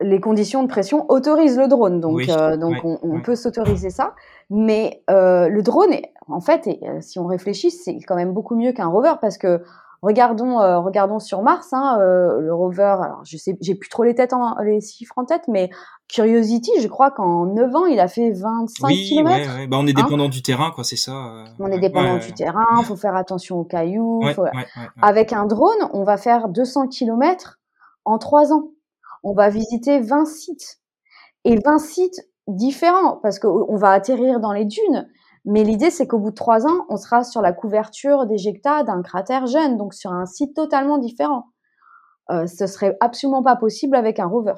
[0.00, 4.14] les conditions de pression autorisent le drone, donc euh, donc on, on peut s'autoriser ça.
[4.50, 8.56] Mais euh, le drone, est, en fait, et, si on réfléchit, c'est quand même beaucoup
[8.56, 9.62] mieux qu'un rover parce que
[10.06, 12.94] Regardons, euh, regardons sur Mars, hein, euh, le rover.
[13.00, 15.68] Alors, je sais, j'ai plus trop les têtes, en, les chiffres en tête, mais
[16.06, 19.56] Curiosity, je crois qu'en 9 ans, il a fait 25 oui, km.
[19.56, 21.10] Ouais, Bah, on est hein dépendant du terrain, quoi, c'est ça.
[21.10, 22.64] Euh, on est dépendant du terrain.
[22.78, 24.20] il Faut faire attention aux cailloux.
[25.02, 27.58] Avec un drone, on va faire 200 km
[28.04, 28.68] en 3 ans.
[29.24, 30.78] On va visiter 20 sites
[31.42, 35.08] et 20 sites différents parce qu'on va atterrir dans les dunes
[35.46, 39.00] mais l'idée, c'est qu'au bout de trois ans, on sera sur la couverture d'éjecta d'un
[39.02, 41.46] cratère jeune, donc sur un site totalement différent.
[42.30, 44.54] Euh, ce serait absolument pas possible avec un rover.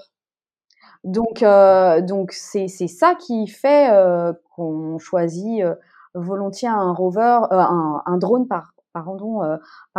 [1.05, 5.75] Donc, euh, donc c'est ça qui fait euh, qu'on choisit euh,
[6.15, 9.05] volontiers un rover, un, drone par par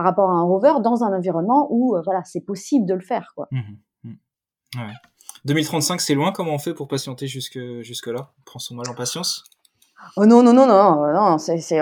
[0.03, 3.47] rapport à un rover dans un environnement où voilà c'est possible de le faire quoi.
[3.51, 3.59] Mmh
[4.03, 4.91] mmh.
[5.45, 6.33] 2035 c'est loin.
[6.33, 9.45] Comment on fait pour patienter jusque jusque là On prend son mal en patience?
[10.17, 11.37] Oh non, non, non, non, non,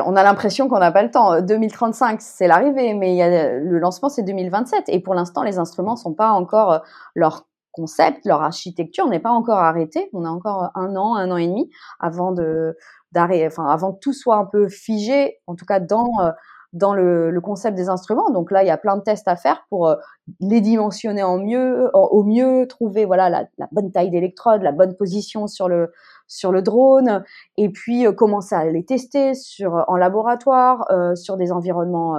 [0.05, 1.41] on a l'impression qu'on n'a pas le temps.
[1.41, 4.85] 2035, c'est l'arrivée, mais le lancement, c'est 2027.
[4.89, 6.79] Et pour l'instant, les instruments sont pas encore, euh,
[7.15, 10.09] leur concept, leur architecture n'est pas encore arrêtée.
[10.13, 12.75] On a encore un an, un an et demi avant de,
[13.15, 16.31] enfin, avant que tout soit un peu figé, en tout cas dans, euh,
[16.73, 18.29] dans le, concept des instruments.
[18.31, 19.95] Donc là, il y a plein de tests à faire pour euh,
[20.39, 25.91] les dimensionner au mieux, trouver voilà la bonne taille d'électrode, la bonne position sur le
[26.27, 27.23] sur le drone,
[27.57, 32.17] et puis euh, commencer à les tester sur en laboratoire, euh, sur des environnements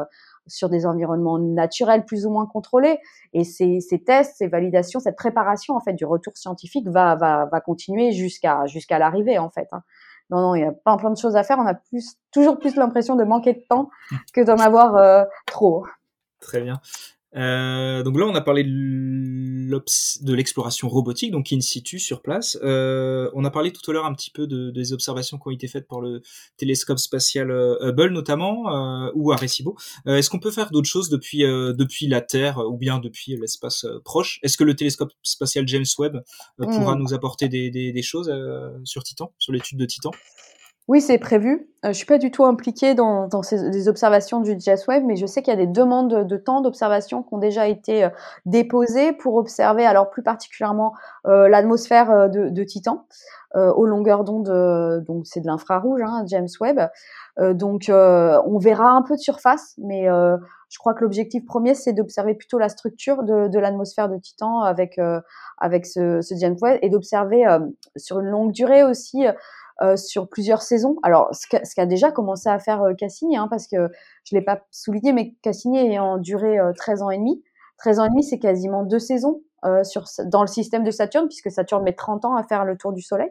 [0.51, 2.99] sur des environnements naturels plus ou moins contrôlés.
[3.35, 7.45] Et ces, ces, tests, ces validations, cette préparation en fait du retour scientifique va va,
[7.53, 9.69] va continuer jusqu'à jusqu'à l'arrivée en fait.
[9.73, 9.83] Hein.
[10.31, 11.59] Non, non, il y a plein, plein de choses à faire.
[11.59, 13.89] On a plus, toujours plus l'impression de manquer de temps
[14.35, 15.87] que d'en avoir euh, trop.
[16.41, 16.81] Très bien.
[17.37, 18.71] Euh, donc là, on a parlé de
[20.25, 22.59] l'exploration robotique, donc in situ sur place.
[22.63, 25.51] Euh, on a parlé tout à l'heure un petit peu de, des observations qui ont
[25.51, 26.23] été faites par le
[26.57, 29.77] télescope spatial euh, Hubble notamment, euh, ou Arecibo.
[30.07, 33.87] Euh, est-ce qu'on peut faire d'autres choses depuis depuis la Terre ou bien depuis l'espace
[34.05, 34.39] proche?
[34.43, 36.23] Est-ce que le télescope spatial James Webb
[36.57, 36.99] pourra hmm.
[36.99, 38.33] nous apporter des, des, des choses
[38.85, 40.11] sur Titan, sur l'étude de Titan?
[40.89, 41.69] Oui, c'est prévu.
[41.85, 45.17] Euh, je suis pas du tout impliquée dans, dans ces, les observations du JSWeb, mais
[45.17, 48.09] je sais qu'il y a des demandes de, temps d'observation qui ont déjà été euh,
[48.47, 50.95] déposées pour observer, alors plus particulièrement
[51.27, 53.07] euh, l'atmosphère euh, de, de, Titan
[53.55, 56.91] aux longueurs d'onde, donc c'est de l'infrarouge, hein, James Webb.
[57.55, 62.35] donc on verra un peu de surface, mais je crois que l'objectif premier c'est d'observer
[62.35, 65.01] plutôt la structure de, de l'atmosphère de Titan avec
[65.57, 67.47] avec ce, ce James Webb et d'observer
[67.97, 69.25] sur une longue durée aussi
[69.81, 70.97] euh, sur plusieurs saisons.
[71.05, 73.89] Alors, ce qu'a, ce déjà commencé à faire euh, Cassini, hein, parce que
[74.25, 77.45] je l'ai pas souligné, mais Cassini ayant duré euh, 13 ans et demi.
[77.79, 81.29] 13 ans et demi, c'est quasiment deux saisons euh, sur, dans le système de Saturne,
[81.29, 83.31] puisque Saturne met 30 ans à faire le tour du Soleil.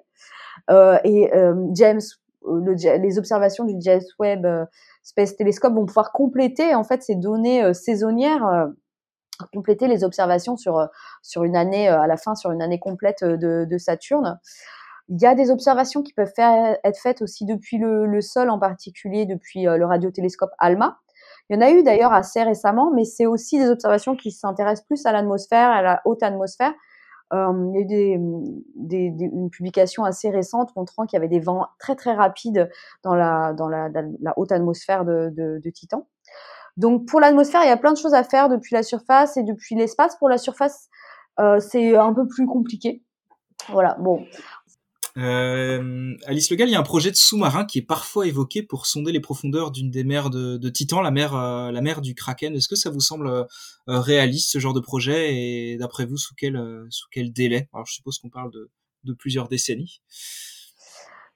[0.70, 1.30] Euh, et
[1.74, 2.00] James,
[2.46, 4.48] le, les observations du James Webb
[5.04, 8.70] Space Telescope vont pouvoir compléter en fait ces données saisonnières
[9.54, 10.88] compléter les observations sur
[11.22, 14.40] sur une année à la fin sur une année complète de, de Saturne.
[15.10, 19.26] Il y a des observations qui peuvent être faites aussi depuis le, sol, en particulier
[19.26, 21.00] depuis euh, le radiotélescope ALMA.
[21.50, 24.86] Il y en a eu d'ailleurs assez récemment, mais c'est aussi des observations qui s'intéressent
[24.86, 26.74] plus à l'atmosphère, à la haute atmosphère.
[27.34, 31.68] Euh, il y a eu une publication assez récente montrant qu'il y avait des vents
[31.80, 32.70] très très rapides
[33.04, 33.54] dans la,
[34.36, 36.08] haute atmosphère de Titan.
[36.78, 39.44] Donc pour l'atmosphère, il y a plein de choses à faire depuis la surface et
[39.44, 40.16] depuis l'espace.
[40.18, 40.90] Pour la surface,
[41.40, 43.04] euh, c'est un peu plus compliqué.
[43.70, 44.24] Voilà, bon,
[45.18, 48.86] Euh, Alice Legal, il y a un projet de sous-marin qui est parfois évoqué pour
[48.86, 52.56] sonder les profondeurs d'une des mers de, Titan, la mer, euh, la mer du Kraken.
[52.56, 53.46] Est-ce que ça vous semble euh,
[53.88, 55.34] réaliste ce genre de projet?
[55.34, 57.68] Et d'après vous sous quel sous quel délai?
[57.74, 58.70] Alors je suppose qu'on parle de,
[59.06, 60.02] de plusieurs décennies.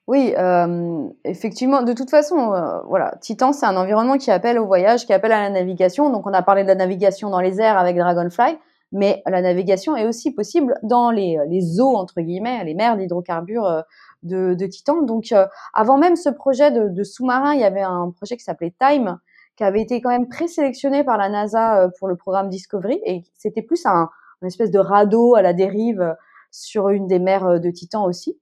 [0.07, 1.83] Oui, euh, effectivement.
[1.83, 5.31] De toute façon, euh, voilà, Titan, c'est un environnement qui appelle au voyage, qui appelle
[5.31, 6.11] à la navigation.
[6.11, 8.57] Donc, on a parlé de la navigation dans les airs avec Dragonfly,
[8.91, 13.65] mais la navigation est aussi possible dans les, les eaux entre guillemets, les mers d'hydrocarbures
[13.65, 13.81] euh,
[14.23, 15.01] de, de, Titan.
[15.01, 15.33] Donc,
[15.73, 19.17] avant même ce projet de, de sous-marin, il y avait un projet qui s'appelait Time,
[19.55, 23.63] qui avait été quand même présélectionné par la NASA pour le programme Discovery, et c'était
[23.63, 24.09] plus un,
[24.41, 26.15] une espèce de radeau à la dérive
[26.51, 28.37] sur une des mers de Titan aussi.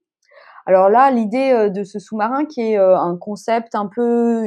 [0.70, 4.44] Alors là, l'idée euh, de ce sous-marin qui est euh, un concept un peu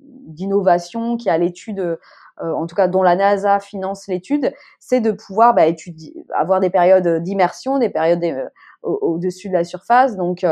[0.00, 1.96] d'innovation, qui a l'étude, euh,
[2.40, 5.62] en tout cas dont la NASA finance l'étude, c'est de pouvoir bah,
[6.34, 8.50] avoir des périodes d'immersion, des périodes
[8.82, 10.44] au-dessus de la surface, donc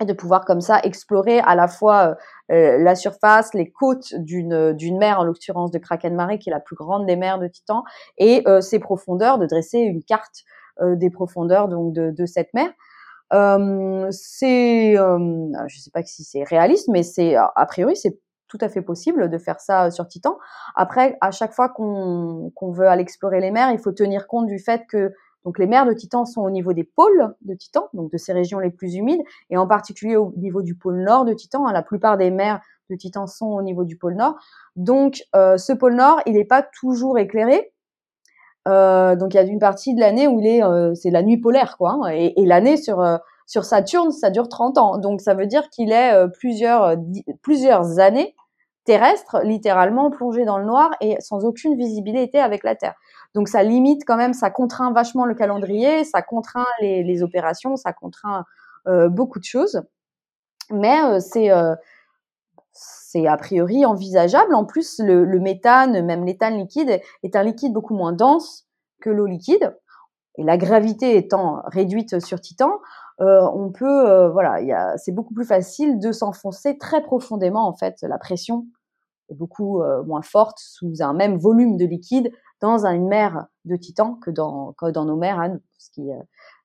[0.00, 2.16] de pouvoir comme ça explorer à la fois
[2.48, 6.76] la surface, les côtes d'une mer, en l'occurrence de Kraken Mare, qui est la plus
[6.76, 7.82] grande des mers de Titan,
[8.18, 10.44] et ses profondeurs, de dresser une carte
[10.80, 12.70] des profondeurs donc de, cette mer.
[13.32, 18.18] Euh, c'est, euh, je sais pas si c'est réaliste, mais c'est a priori c'est
[18.52, 20.36] tout à fait possible de faire ça sur Titan.
[20.76, 24.58] Après, à chaque fois qu'on veut aller explorer les mers, il faut tenir compte du
[24.58, 25.14] fait que
[25.46, 28.34] donc les mers de Titan sont au niveau des pôles de Titan, donc de ces
[28.34, 31.66] régions les plus humides, et en particulier au niveau du pôle nord de Titan.
[31.66, 34.34] Hein, la plupart des mers de Titan sont au niveau du pôle nord.
[34.76, 37.72] Donc euh, ce pôle nord, il n'est pas toujours éclairé.
[38.68, 41.22] Euh, donc il y a une partie de l'année où il est, euh, c'est la
[41.22, 44.98] nuit polaire quoi, hein, et, et l'année sur euh, sur Saturne ça dure 30 ans,
[44.98, 46.94] donc ça veut dire qu'il est euh, plusieurs
[47.42, 48.36] plusieurs années
[48.84, 52.94] terrestres littéralement plongé dans le noir et sans aucune visibilité avec la Terre.
[53.34, 57.92] Donc ça limite quand même, ça contraint vachement le calendrier, ça contraint les, opérations, ça
[57.92, 58.44] contraint
[59.10, 59.82] beaucoup de choses,
[60.70, 61.50] mais c'est
[63.12, 64.54] c'est a priori envisageable.
[64.54, 68.66] En plus, le, méthane, même l'éthane liquide, est un liquide beaucoup moins dense
[69.02, 69.76] que l'eau liquide.
[70.38, 72.80] Et la gravité étant réduite sur Titan,
[73.22, 77.66] euh, on peut, euh, voilà, c'est beaucoup plus facile de s'enfoncer très profondément.
[77.66, 78.66] En fait, la pression
[79.30, 83.76] est beaucoup euh, moins forte sous un même volume de liquide dans une mer de
[83.76, 86.10] Titan que dans, dans nos mers à nous, ce qui,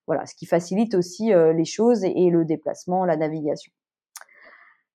[0.07, 3.71] voilà, ce qui facilite aussi les choses et le déplacement, la navigation.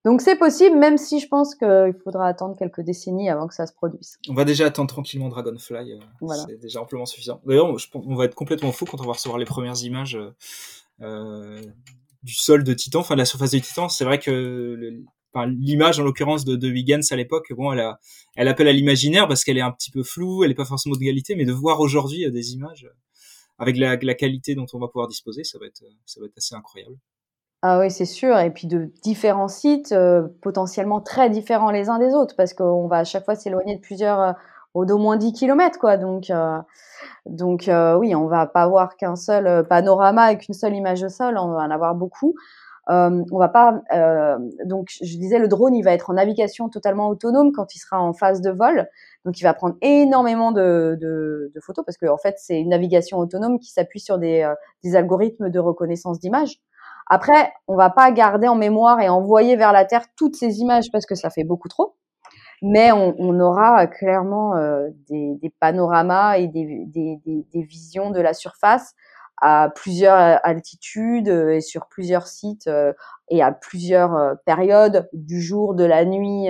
[0.05, 3.65] Donc c'est possible, même si je pense qu'il faudra attendre quelques décennies avant que ça
[3.65, 4.17] se produise.
[4.29, 7.39] On va déjà attendre tranquillement Dragonfly, euh, c'est déjà amplement suffisant.
[7.45, 10.17] D'ailleurs, on va être complètement fou quand on va recevoir les premières images
[10.99, 13.89] du sol de Titan, enfin de la surface de Titan.
[13.89, 15.03] C'est vrai que
[15.45, 17.99] l'image en l'occurrence de, de Huygens à l'époque, bon, elle, a,
[18.35, 20.95] elle appelle à l'imaginaire parce qu'elle est un petit peu floue, elle n'est pas forcément
[20.95, 22.87] d'égalité, mais de voir aujourd'hui euh, des images
[23.59, 26.37] avec la, la, qualité dont on va pouvoir disposer, ça va être, ça va être
[26.37, 26.95] assez incroyable.
[27.61, 28.37] Ah oui, c'est sûr.
[28.39, 32.87] Et puis de différents sites, euh, potentiellement très différents les uns des autres, parce qu'on
[32.87, 34.35] va à chaque fois s'éloigner de plusieurs,
[34.75, 35.97] euh, d'au moins 10 kilomètres, quoi.
[35.97, 36.59] Donc, euh,
[37.25, 41.07] donc euh, oui, on va pas avoir qu'un seul panorama avec une seule image de
[41.07, 42.35] sol, on va en avoir beaucoup.
[42.87, 43.81] on va pas.
[44.65, 48.01] donc, je disais, le drone, il va être en navigation totalement autonome quand il sera
[48.01, 48.87] en phase de vol.
[49.25, 52.69] Donc, il va prendre énormément de, de, de photos parce que en fait, c'est une
[52.69, 54.51] navigation autonome qui s'appuie sur des,
[54.83, 56.59] des algorithmes de reconnaissance d'images.
[57.07, 60.91] Après, on va pas garder en mémoire et envoyer vers la Terre toutes ces images
[60.91, 61.95] parce que ça fait beaucoup trop.
[62.65, 68.93] Mais on, aura clairement euh, des, panoramas et des, visions de la surface
[69.41, 72.93] à plusieurs altitudes et sur plusieurs sites euh,
[73.29, 76.47] et à plusieurs périodes du jour, de la nuit.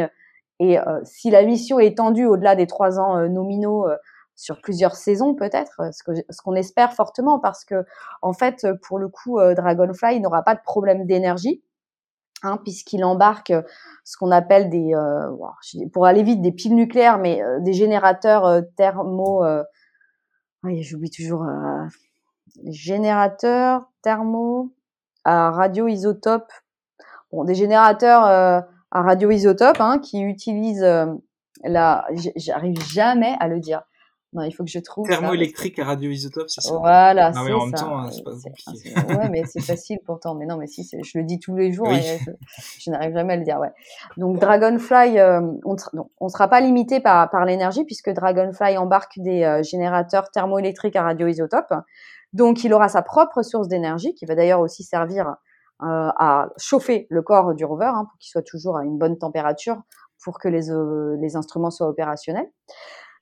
[0.60, 3.88] Et euh, si la mission est étendue au-delà des trois ans nominaux,
[4.36, 7.86] sur plusieurs saisons peut-être, ce qu'on ce qu'on espère fortement parce que
[8.22, 11.62] en fait pour le coup euh, Dragonfly n'aura pas de problème d'énergie.
[12.46, 13.54] Hein, puisqu'il embarque
[14.04, 15.32] ce qu'on appelle des, euh,
[15.94, 19.46] pour aller vite, des piles nucléaires, mais euh, des générateurs thermo,
[20.66, 21.46] j'oublie toujours,
[22.66, 24.74] générateurs thermo
[25.24, 26.52] à radioisotope,
[27.32, 30.86] bon, des générateurs à radioisotope hein, qui utilisent
[31.64, 33.84] la, j'arrive jamais à le dire,
[34.34, 35.08] non, il faut que je trouve.
[35.08, 37.56] Thermoélectrique à radioisotope, c'est ça Voilà, c'est ça.
[37.56, 38.94] en même temps, hein, c'est pas compliqué.
[39.16, 40.34] ouais, mais c'est facile pourtant.
[40.34, 42.20] Mais non, mais si, je le dis tous les jours et
[42.80, 43.60] je, n'arrive jamais à le dire.
[43.60, 43.72] Ouais.
[44.18, 45.76] Donc Dragonfly, euh, on
[46.22, 51.04] ne sera pas limité par, par l'énergie puisque Dragonfly embarque des euh, générateurs thermoélectriques à
[51.04, 51.74] radioisotope.
[52.34, 57.06] Donc il aura sa propre source d'énergie qui va d'ailleurs aussi servir euh, à chauffer
[57.12, 59.82] le corps du rover hein, pour qu'il soit toujours à une bonne température
[60.24, 60.70] pour que les,
[61.20, 62.50] les instruments soient opérationnels.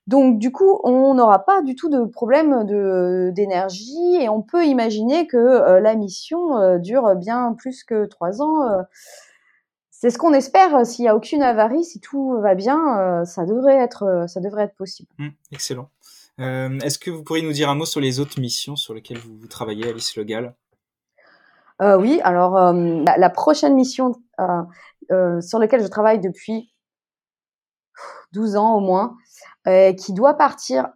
[0.08, 4.66] Donc du coup, on n'aura pas du tout de problème de d'énergie et on peut
[4.66, 8.62] imaginer que euh, la mission euh, dure bien plus que trois ans.
[8.68, 8.82] Euh.
[9.90, 10.84] c'est ce qu'on espère.
[10.84, 14.74] S'il n'y a aucune avarie, si tout va bien, ça devrait être ça devrait être
[14.74, 15.08] possible.
[15.18, 15.88] Mmh, excellent.
[16.38, 19.46] Est-ce que vous pourriez nous dire un mot sur les autres missions sur lesquelles vous,
[19.46, 20.56] travaillez, Alice Legal
[21.80, 24.14] Oui, alors la, prochaine mission
[25.40, 26.72] sur laquelle je travaille depuis
[28.32, 29.16] 12 ans au moins,
[29.64, 30.88] qui doit partir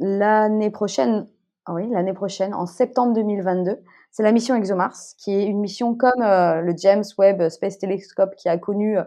[0.00, 1.28] l'année prochaine.
[1.66, 3.78] Ah oui, l'année prochaine, en septembre 2022.
[4.12, 8.34] C'est la mission ExoMars, qui est une mission comme euh, le James Webb Space Telescope,
[8.36, 9.04] qui a connu euh,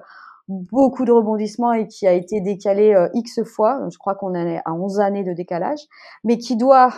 [0.49, 3.87] beaucoup de rebondissements et qui a été décalé X fois.
[3.91, 5.79] Je crois qu'on est à 11 années de décalage,
[6.23, 6.91] mais qui doit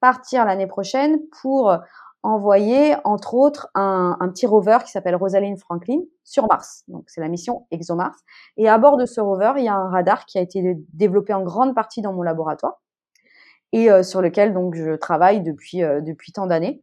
[0.00, 1.76] partir l'année prochaine pour
[2.22, 6.84] envoyer, entre autres, un, un petit rover qui s'appelle Rosalind Franklin sur Mars.
[6.88, 8.16] Donc, c'est la mission ExoMars.
[8.56, 11.34] Et à bord de ce rover, il y a un radar qui a été développé
[11.34, 12.82] en grande partie dans mon laboratoire
[13.72, 16.82] et euh, sur lequel donc je travaille depuis euh, depuis tant d'années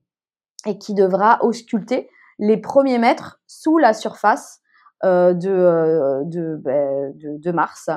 [0.66, 2.10] et qui devra ausculter
[2.40, 4.62] les premiers mètres sous la surface
[5.06, 7.89] euh, de, euh, ben, de, de, Mars,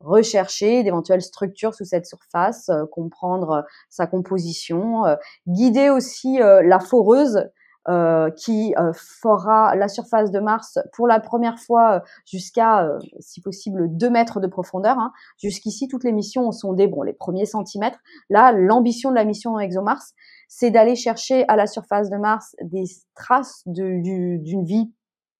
[0.00, 5.04] rechercher d'éventuelles structures sous cette surface, euh, comprendre sa composition,
[5.46, 7.48] guider aussi la foreuse
[8.36, 8.74] qui
[9.22, 12.86] fera la surface de Mars pour la première fois jusqu'à,
[13.18, 14.98] si possible, 2 mètres de profondeur.
[14.98, 15.12] Hein.
[15.38, 17.98] Jusqu'ici, toutes les missions sont des bon, les premiers centimètres.
[18.28, 20.02] Là, l'ambition de la mission ExoMars,
[20.48, 22.84] c'est d'aller chercher à la surface de Mars des
[23.14, 24.92] traces d'une vie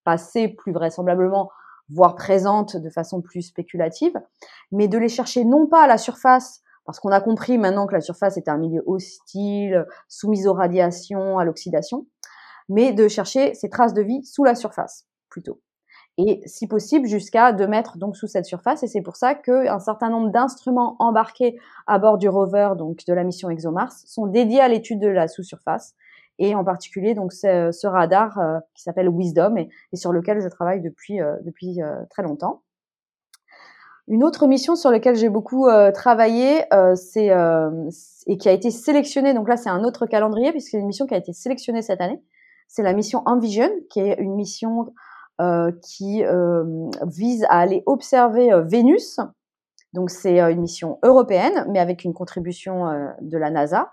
[0.09, 1.51] passée plus vraisemblablement,
[1.91, 4.19] voire présente de façon plus spéculative,
[4.73, 7.93] mais de les chercher non pas à la surface, parce qu'on a compris maintenant que
[7.93, 12.07] la surface est un milieu hostile, soumise aux radiations, à l'oxydation,
[12.71, 15.61] mais de chercher ces traces de vie sous la surface, plutôt.
[16.17, 18.83] Et si possible, jusqu'à 2 mètres donc sous cette surface.
[18.83, 23.13] Et c'est pour ça qu'un certain nombre d'instruments embarqués à bord du rover, donc de
[23.13, 25.95] la mission ExoMars, sont dédiés à l'étude de la sous-surface
[26.39, 30.81] et en particulier donc ce, radar euh, qui s'appelle Wisdom et, sur lequel je travaille
[30.81, 32.63] depuis euh, depuis euh, très longtemps.
[34.07, 36.63] Une autre mission sur laquelle j'ai beaucoup travaillé,
[36.95, 37.29] c'est
[38.27, 39.35] et qui a été sélectionnée.
[39.35, 42.01] Donc là, c'est un autre calendrier puisque c'est une mission qui a été sélectionnée cette
[42.01, 42.23] année.
[42.69, 44.95] C'est la mission Envision, qui est une mission
[45.83, 46.23] qui
[47.07, 49.21] vise à aller observer Vénus.
[49.93, 52.87] Donc c'est une mission européenne, mais avec une contribution
[53.21, 53.91] de la NASA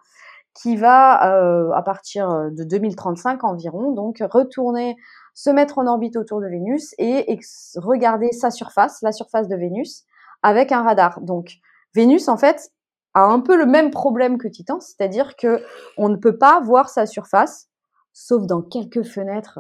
[0.56, 4.95] qui va, euh, à partir euh, de 2035 environ, donc retourner,
[5.34, 7.38] se mettre en orbite autour de Vénus et
[7.76, 10.06] regarder sa surface, la surface de Vénus,
[10.41, 11.20] avec un radar.
[11.22, 11.58] Donc
[11.93, 12.72] Vénus, en fait,
[13.14, 15.62] a un peu le même problème que Titan, c'est-à-dire que
[15.97, 17.68] on ne peut pas voir sa surface,
[18.14, 19.60] sauf dans quelques fenêtres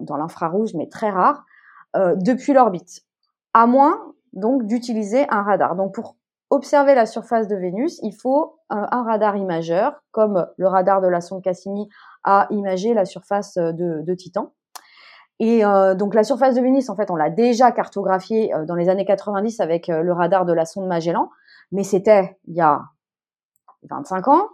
[0.00, 1.44] dans l'infrarouge, mais très rare,
[1.96, 3.02] euh, depuis l'orbite,
[3.54, 5.74] à moins donc d'utiliser un radar.
[5.74, 6.16] Donc pour
[6.50, 11.20] observer la surface de Vénus, il faut un, radar imageur, comme le radar de la
[11.20, 11.88] sonde Cassini
[12.24, 14.52] a imagé la surface de, Titan.
[15.40, 18.74] Et euh, donc la surface de Vénus, en fait, on l'a déjà cartographiée euh, dans
[18.74, 21.30] les années 90 avec euh, le radar de la sonde Magellan,
[21.70, 22.82] mais c'était il y a
[23.88, 24.48] 25 ans,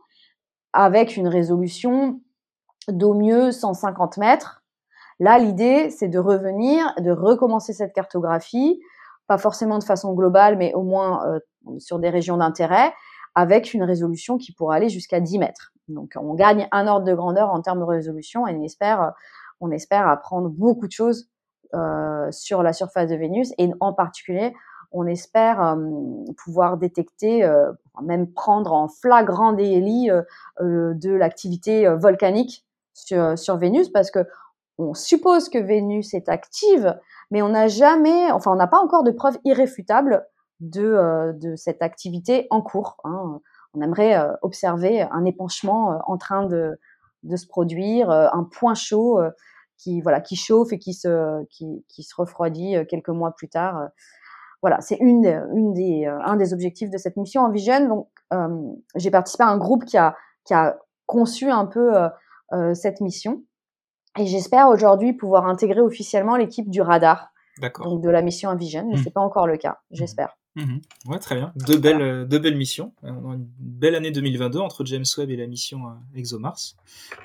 [0.75, 2.21] avec une résolution
[2.89, 4.63] d'au mieux 150 mètres.
[5.21, 8.81] Là, l'idée, c'est de revenir, de recommencer cette cartographie,
[9.27, 11.39] pas forcément de façon globale, mais au moins euh,
[11.79, 12.93] sur des régions d'intérêt,
[13.35, 15.73] avec une résolution qui pourra aller jusqu'à 10 mètres.
[15.89, 19.13] Donc on gagne un ordre de grandeur en termes de résolution et on espère,
[19.61, 21.29] on espère apprendre beaucoup de choses
[21.75, 24.55] euh, sur la surface de Vénus et en particulier
[24.95, 25.77] on espère euh,
[26.43, 27.73] pouvoir détecter, euh,
[28.03, 30.23] même prendre en flagrant délit euh,
[30.95, 32.65] de l'activité volcanique
[32.95, 34.21] sur, sur Vénus parce que
[34.79, 36.99] on suppose que Vénus est active,
[37.31, 40.27] mais on n'a jamais, enfin, on n'a pas encore de preuves irréfutables
[40.61, 42.97] de, euh, de cette activité en cours.
[43.05, 43.41] Hein.
[43.75, 46.79] On aimerait euh, observer un épanchement euh, en train de,
[47.23, 49.19] de se produire, un point chaud
[49.79, 53.89] qui, voilà, qui chauffe et qui se, qui, qui se refroidit quelques mois plus tard.
[54.61, 57.89] Voilà, c'est une, une des, un des objectifs de cette mission Envision.
[57.89, 58.09] Donc,
[58.95, 60.15] j'ai participé à un groupe qui a,
[60.45, 61.95] qui a conçu un peu
[62.75, 63.43] cette mission.
[64.19, 67.29] Et j'espère aujourd'hui pouvoir intégrer officiellement l'équipe du radar,
[67.83, 69.05] donc de la mission Envision, mais ce mmh.
[69.05, 69.97] c'est pas encore le cas, mmh.
[69.97, 70.37] j'espère.
[70.57, 70.79] Mmh.
[71.07, 71.53] Ouais, très bien.
[71.57, 72.93] Deux belles, euh, deux belles missions.
[73.03, 76.77] Euh, on a une belle année 2022 entre James Webb et la mission euh, ExoMars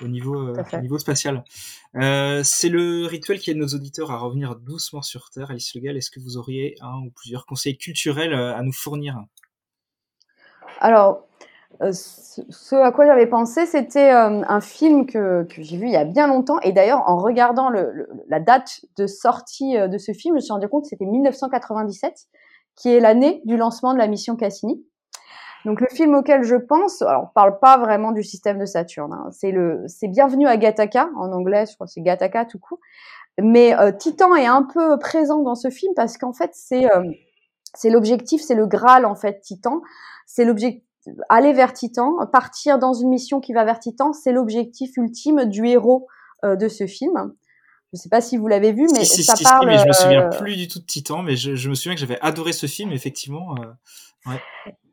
[0.02, 1.44] au niveau, niveau spatial.
[1.94, 5.50] c'est le rituel qui aide nos auditeurs à revenir doucement sur Terre.
[5.50, 9.16] Alice Legal, est-ce que vous auriez un ou plusieurs conseils culturels à nous fournir?
[10.80, 11.28] Alors,
[11.82, 15.92] euh, ce à quoi j'avais pensé, c'était euh, un film que, que j'ai vu il
[15.92, 16.60] y a bien longtemps.
[16.60, 20.40] Et d'ailleurs, en regardant le, la date de sortie euh, de ce film, je me
[20.40, 22.26] suis rendu compte que c'était 1997,
[22.76, 24.84] qui est l'année du lancement de la mission Cassini.
[25.64, 29.12] Donc le film auquel je pense, alors on parle pas vraiment du système de Saturne.
[29.12, 29.28] Hein.
[29.30, 32.78] C'est le, c'est Bienvenue à Gattaca en anglais, je crois c'est Gattaca tout court.
[33.38, 37.02] Mais euh, Titan est un peu présent dans ce film parce qu'en fait c'est euh,
[37.74, 39.82] c'est l'objectif, c'est le Graal en fait Titan.
[40.26, 40.82] C'est l'objectif
[41.28, 45.66] aller vers Titan, partir dans une mission qui va vers Titan, c'est l'objectif ultime du
[45.66, 46.06] héros
[46.44, 47.32] euh, de ce film.
[47.92, 49.66] Je sais pas si vous l'avez vu, mais ça parle.
[49.66, 52.00] mais je me souviens plus du tout de Titan, mais je, je me souviens que
[52.00, 53.54] j'avais adoré ce film, effectivement.
[54.26, 54.40] Ouais.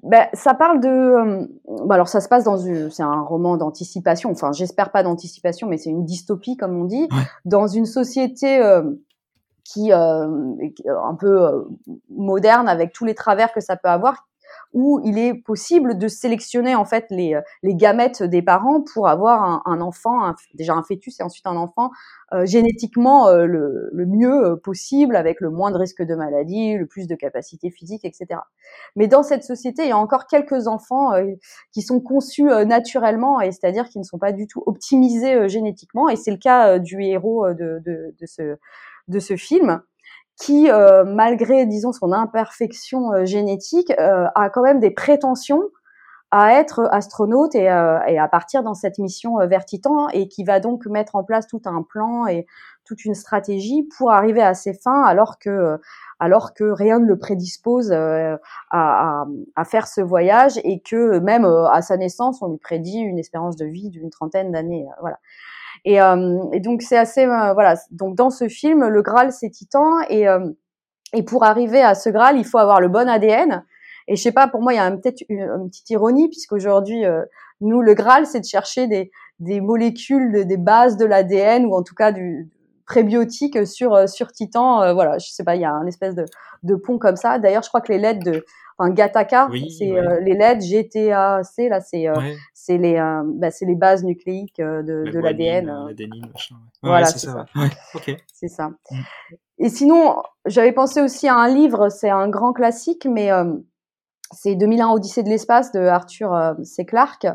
[0.03, 0.87] Ben, ça parle de.
[0.87, 1.47] Euh,
[1.85, 2.89] bah, alors, ça se passe dans une.
[2.89, 4.31] C'est un roman d'anticipation.
[4.31, 7.07] Enfin, j'espère pas d'anticipation, mais c'est une dystopie, comme on dit,
[7.45, 8.83] dans une société euh,
[9.63, 10.55] qui euh,
[11.03, 11.63] un peu euh,
[12.09, 14.27] moderne, avec tous les travers que ça peut avoir,
[14.73, 19.07] où il est possible de sélectionner en fait les, euh, les gamètes des parents pour
[19.07, 21.91] avoir un, un enfant, déjà un fœtus et ensuite un enfant
[22.33, 26.85] euh, génétiquement euh, le, le, mieux possible, avec le moins de risque de maladie, le
[26.85, 28.41] plus de capacité physique, etc.
[28.95, 31.11] Mais dans cette société, il y a encore quelques enfants
[31.71, 36.15] qui sont conçus naturellement, et c'est-à-dire qui ne sont pas du tout optimisés génétiquement, et
[36.15, 38.57] c'est le cas du héros de, de, de, ce,
[39.07, 39.81] de ce film
[40.39, 45.63] qui, euh, malgré, disons, son imperfection euh, génétique, euh, a quand même des prétentions
[46.29, 50.59] à être astronaute et, et, à partir dans cette mission vers Titan et qui va
[50.59, 52.45] donc mettre en place tout un plan et
[52.83, 55.79] toute une stratégie pour arriver à ses fins alors que
[56.19, 59.25] alors que rien ne le prédispose à, à,
[59.55, 63.55] à, faire ce voyage et que même à sa naissance on lui prédit une espérance
[63.55, 65.19] de vie d'une trentaine d'années voilà
[65.87, 67.75] et, euh, et donc c'est assez euh, voilà.
[67.91, 70.51] Donc dans ce film, le Graal c'est Titan et euh,
[71.13, 73.63] et pour arriver à ce Graal, il faut avoir le bon ADN.
[74.09, 77.03] Et je sais pas, pour moi, il y a peut-être une, petite ironie puisqu'aujourd'hui,
[77.61, 81.83] nous, le Graal, c'est de chercher des, des molécules, des bases de l'ADN ou en
[81.83, 82.49] tout cas du
[82.85, 84.93] prébiotique sur sur Titan.
[84.93, 86.25] voilà, je sais pas, il y a un espèce de,
[86.63, 87.39] de pont comme ça.
[87.39, 88.43] D'ailleurs, je crois que les lettres de
[88.77, 92.07] enfin Gattaca, c'est les lettres GTAC là, c'est
[92.67, 95.69] c'est les, euh, bah, c'est les bases nucléiques euh, de, de l'ADN.
[95.69, 95.93] Euh.
[96.83, 97.45] voilà, c'est ça.
[98.33, 98.71] C'est ça.
[98.91, 98.99] Mm.
[99.59, 103.29] Et sinon, j'avais pensé aussi à un livre, c'est un grand classique, mais
[104.31, 106.85] c'est 2001 Odyssée de l'espace de Arthur C.
[106.85, 107.25] Clarke.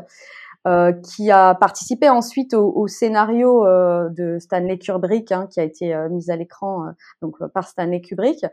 [0.65, 5.63] Euh, qui a participé ensuite au, au scénario euh, de Stanley Kubrick, hein, qui a
[5.63, 6.85] été euh, mis à l'écran
[7.21, 8.45] donc par Stanley Kubrick.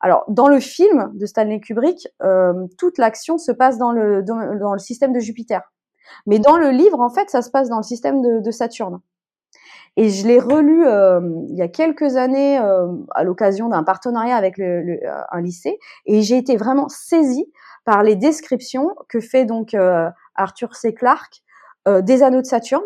[0.00, 2.08] Alors, dans le film de Stanley Kubrick,
[2.78, 5.62] toute l'action se passe dans le dans le système de Jupiter.
[6.26, 9.00] Mais dans le livre, en fait, ça se passe dans le système de, Saturne.
[9.96, 14.36] Et je l'ai relu euh, il y a quelques années euh, à l'occasion d'un partenariat
[14.36, 14.96] avec euh,
[15.32, 17.46] un lycée, et j'ai été vraiment saisie
[17.84, 20.94] par les descriptions que fait donc euh, Arthur C.
[20.94, 21.42] Clarke
[22.02, 22.84] des anneaux de Saturne,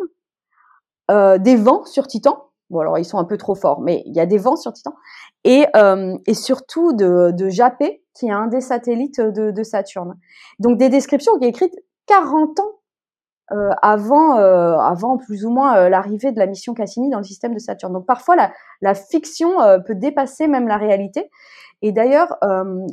[1.10, 2.51] des vents sur Titan.
[2.72, 4.72] Bon, alors ils sont un peu trop forts, mais il y a des vents sur
[4.72, 4.94] Titan,
[5.44, 5.66] et,
[6.26, 10.18] et surtout de, de Japet, qui est un des satellites de, Saturne.
[10.58, 11.74] Donc des descriptions qui est écrites
[12.06, 12.80] 40 ans
[13.52, 17.24] euh, avant, euh, avant plus ou moins euh, l'arrivée de la mission Cassini dans le
[17.24, 17.92] système de Saturne.
[17.92, 19.56] Donc parfois la, la fiction
[19.86, 21.30] peut dépasser même la réalité.
[21.84, 22.38] Et d'ailleurs,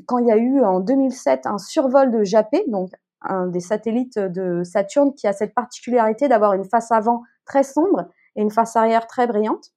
[0.08, 2.90] quand il y a eu en 2007 un survol de Japet, donc
[3.22, 8.08] un des satellites de Saturne qui a cette particularité d'avoir une face avant très sombre
[8.40, 9.72] et une face arrière très brillante.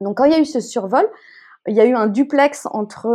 [0.00, 1.06] Donc quand il y a eu ce survol,
[1.66, 3.08] il y a eu un duplex entre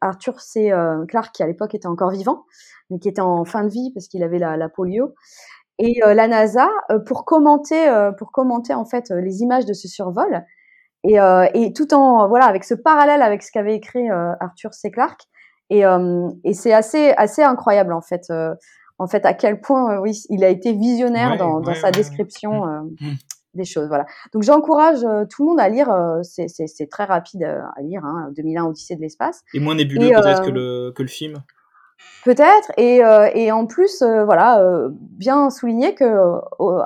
[0.00, 0.72] Arthur C.
[1.08, 2.44] Clarke, qui à l'époque était encore vivant,
[2.90, 5.14] mais qui était en fin de vie parce qu'il avait la, la polio,
[5.78, 9.72] et euh, la NASA euh, pour commenter euh, pour commenter en fait les images de
[9.72, 10.44] ce survol
[11.04, 11.18] et,
[11.54, 14.90] et tout en voilà avec ce parallèle avec ce qu'avait écrit Arthur C.
[14.90, 15.22] Clarke
[15.70, 15.82] et,
[16.42, 18.22] et c'est assez assez incroyable en fait
[18.98, 22.96] en fait à quel point oui il a été visionnaire dans, dans sa description mmh.
[23.00, 23.14] Mmh.
[23.56, 25.00] Des choses voilà donc j'encourage
[25.30, 25.88] tout le monde à lire
[26.22, 30.42] c'est c'est très rapide à lire hein, 2001 Odyssée de l'espace et moins nébuleux peut-être
[30.42, 31.42] que le que le film
[32.24, 36.04] Peut-être, et, euh, et en plus, euh, voilà, euh, bien souligner que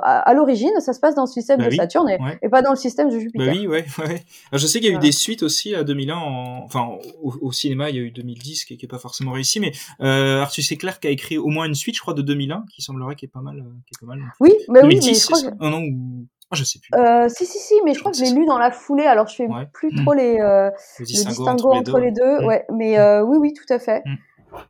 [0.03, 2.77] à, l'origine, ça se passe dans le système bah de Saturne et, pas dans le
[2.77, 3.47] système de Jupiter.
[3.47, 4.23] Bah oui, ouais, ouais.
[4.53, 6.63] je sais qu'il y a eu des suites aussi à 2001, en...
[6.63, 6.87] enfin
[7.21, 10.41] au, cinéma, il y a eu 2010 qui, qui est pas forcément réussi, mais euh,
[10.41, 10.77] Arthur C.
[10.77, 13.31] Clarke a écrit au moins une suite, je crois, de 2001, qui semblerait qui est
[13.33, 14.21] pas mal, qui est pas mal.
[14.39, 15.55] Oui, mais oui, mais je crois que...
[15.59, 15.81] oh, non,
[16.51, 16.89] ah, je sais plus.
[16.99, 19.27] Euh, si, si, si, mais je, crois que je l'ai lu dans la foulée, alors
[19.27, 23.37] je fais plus trop les, euh, le distinguo entre, les deux, ouais, mais euh, oui,
[23.39, 24.03] oui, tout à fait.
[24.05, 24.15] Mm.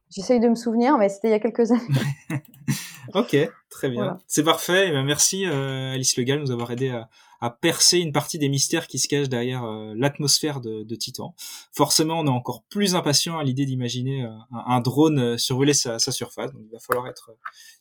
[0.09, 1.81] J'essaye de me souvenir, mais c'était il y a quelques années.
[3.13, 3.35] ok,
[3.69, 4.19] très bien.
[4.27, 4.89] C'est parfait.
[4.89, 7.09] Eh ben, merci euh, Alice Legal de nous avoir aidé à,
[7.39, 11.33] à, percer une partie des mystères qui se cachent derrière euh, l'atmosphère de, de, Titan.
[11.71, 15.97] Forcément, on est encore plus impatient à l'idée d'imaginer euh, un, un, drone survoler sa,
[15.97, 16.51] sa, surface.
[16.51, 17.31] Donc, il va falloir être,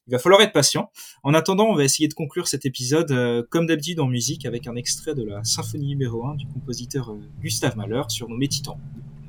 [0.07, 0.93] il va falloir être patient.
[1.25, 4.77] En attendant, on va essayer de conclure cet épisode comme d'habitude en musique avec un
[4.77, 8.79] extrait de la symphonie numéro 1 du compositeur Gustave Mahler, surnommé Titan.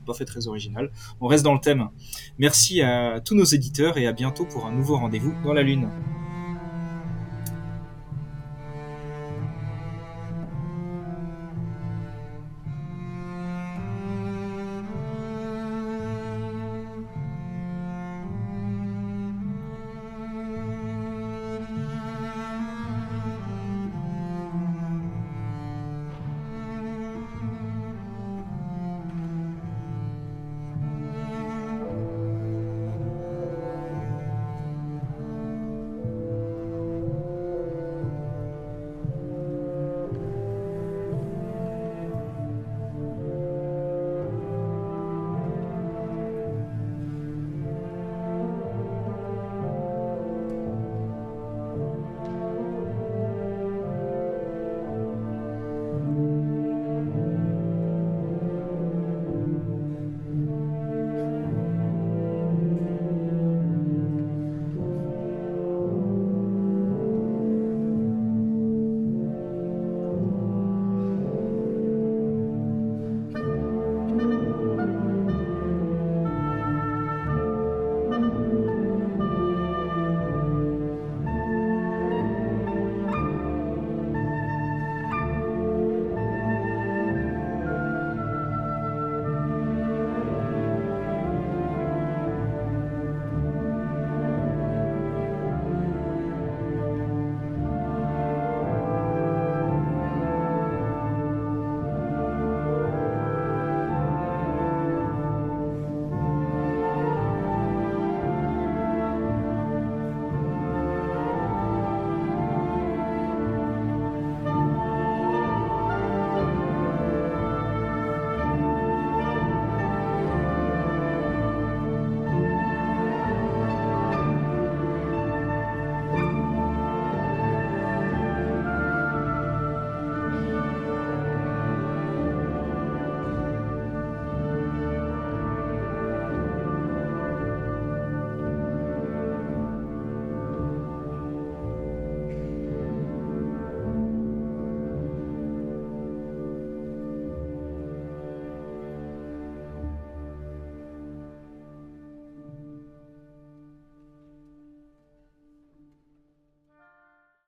[0.05, 0.91] Pas fait très original.
[1.19, 1.89] On reste dans le thème.
[2.37, 5.89] Merci à tous nos éditeurs et à bientôt pour un nouveau rendez-vous dans la Lune.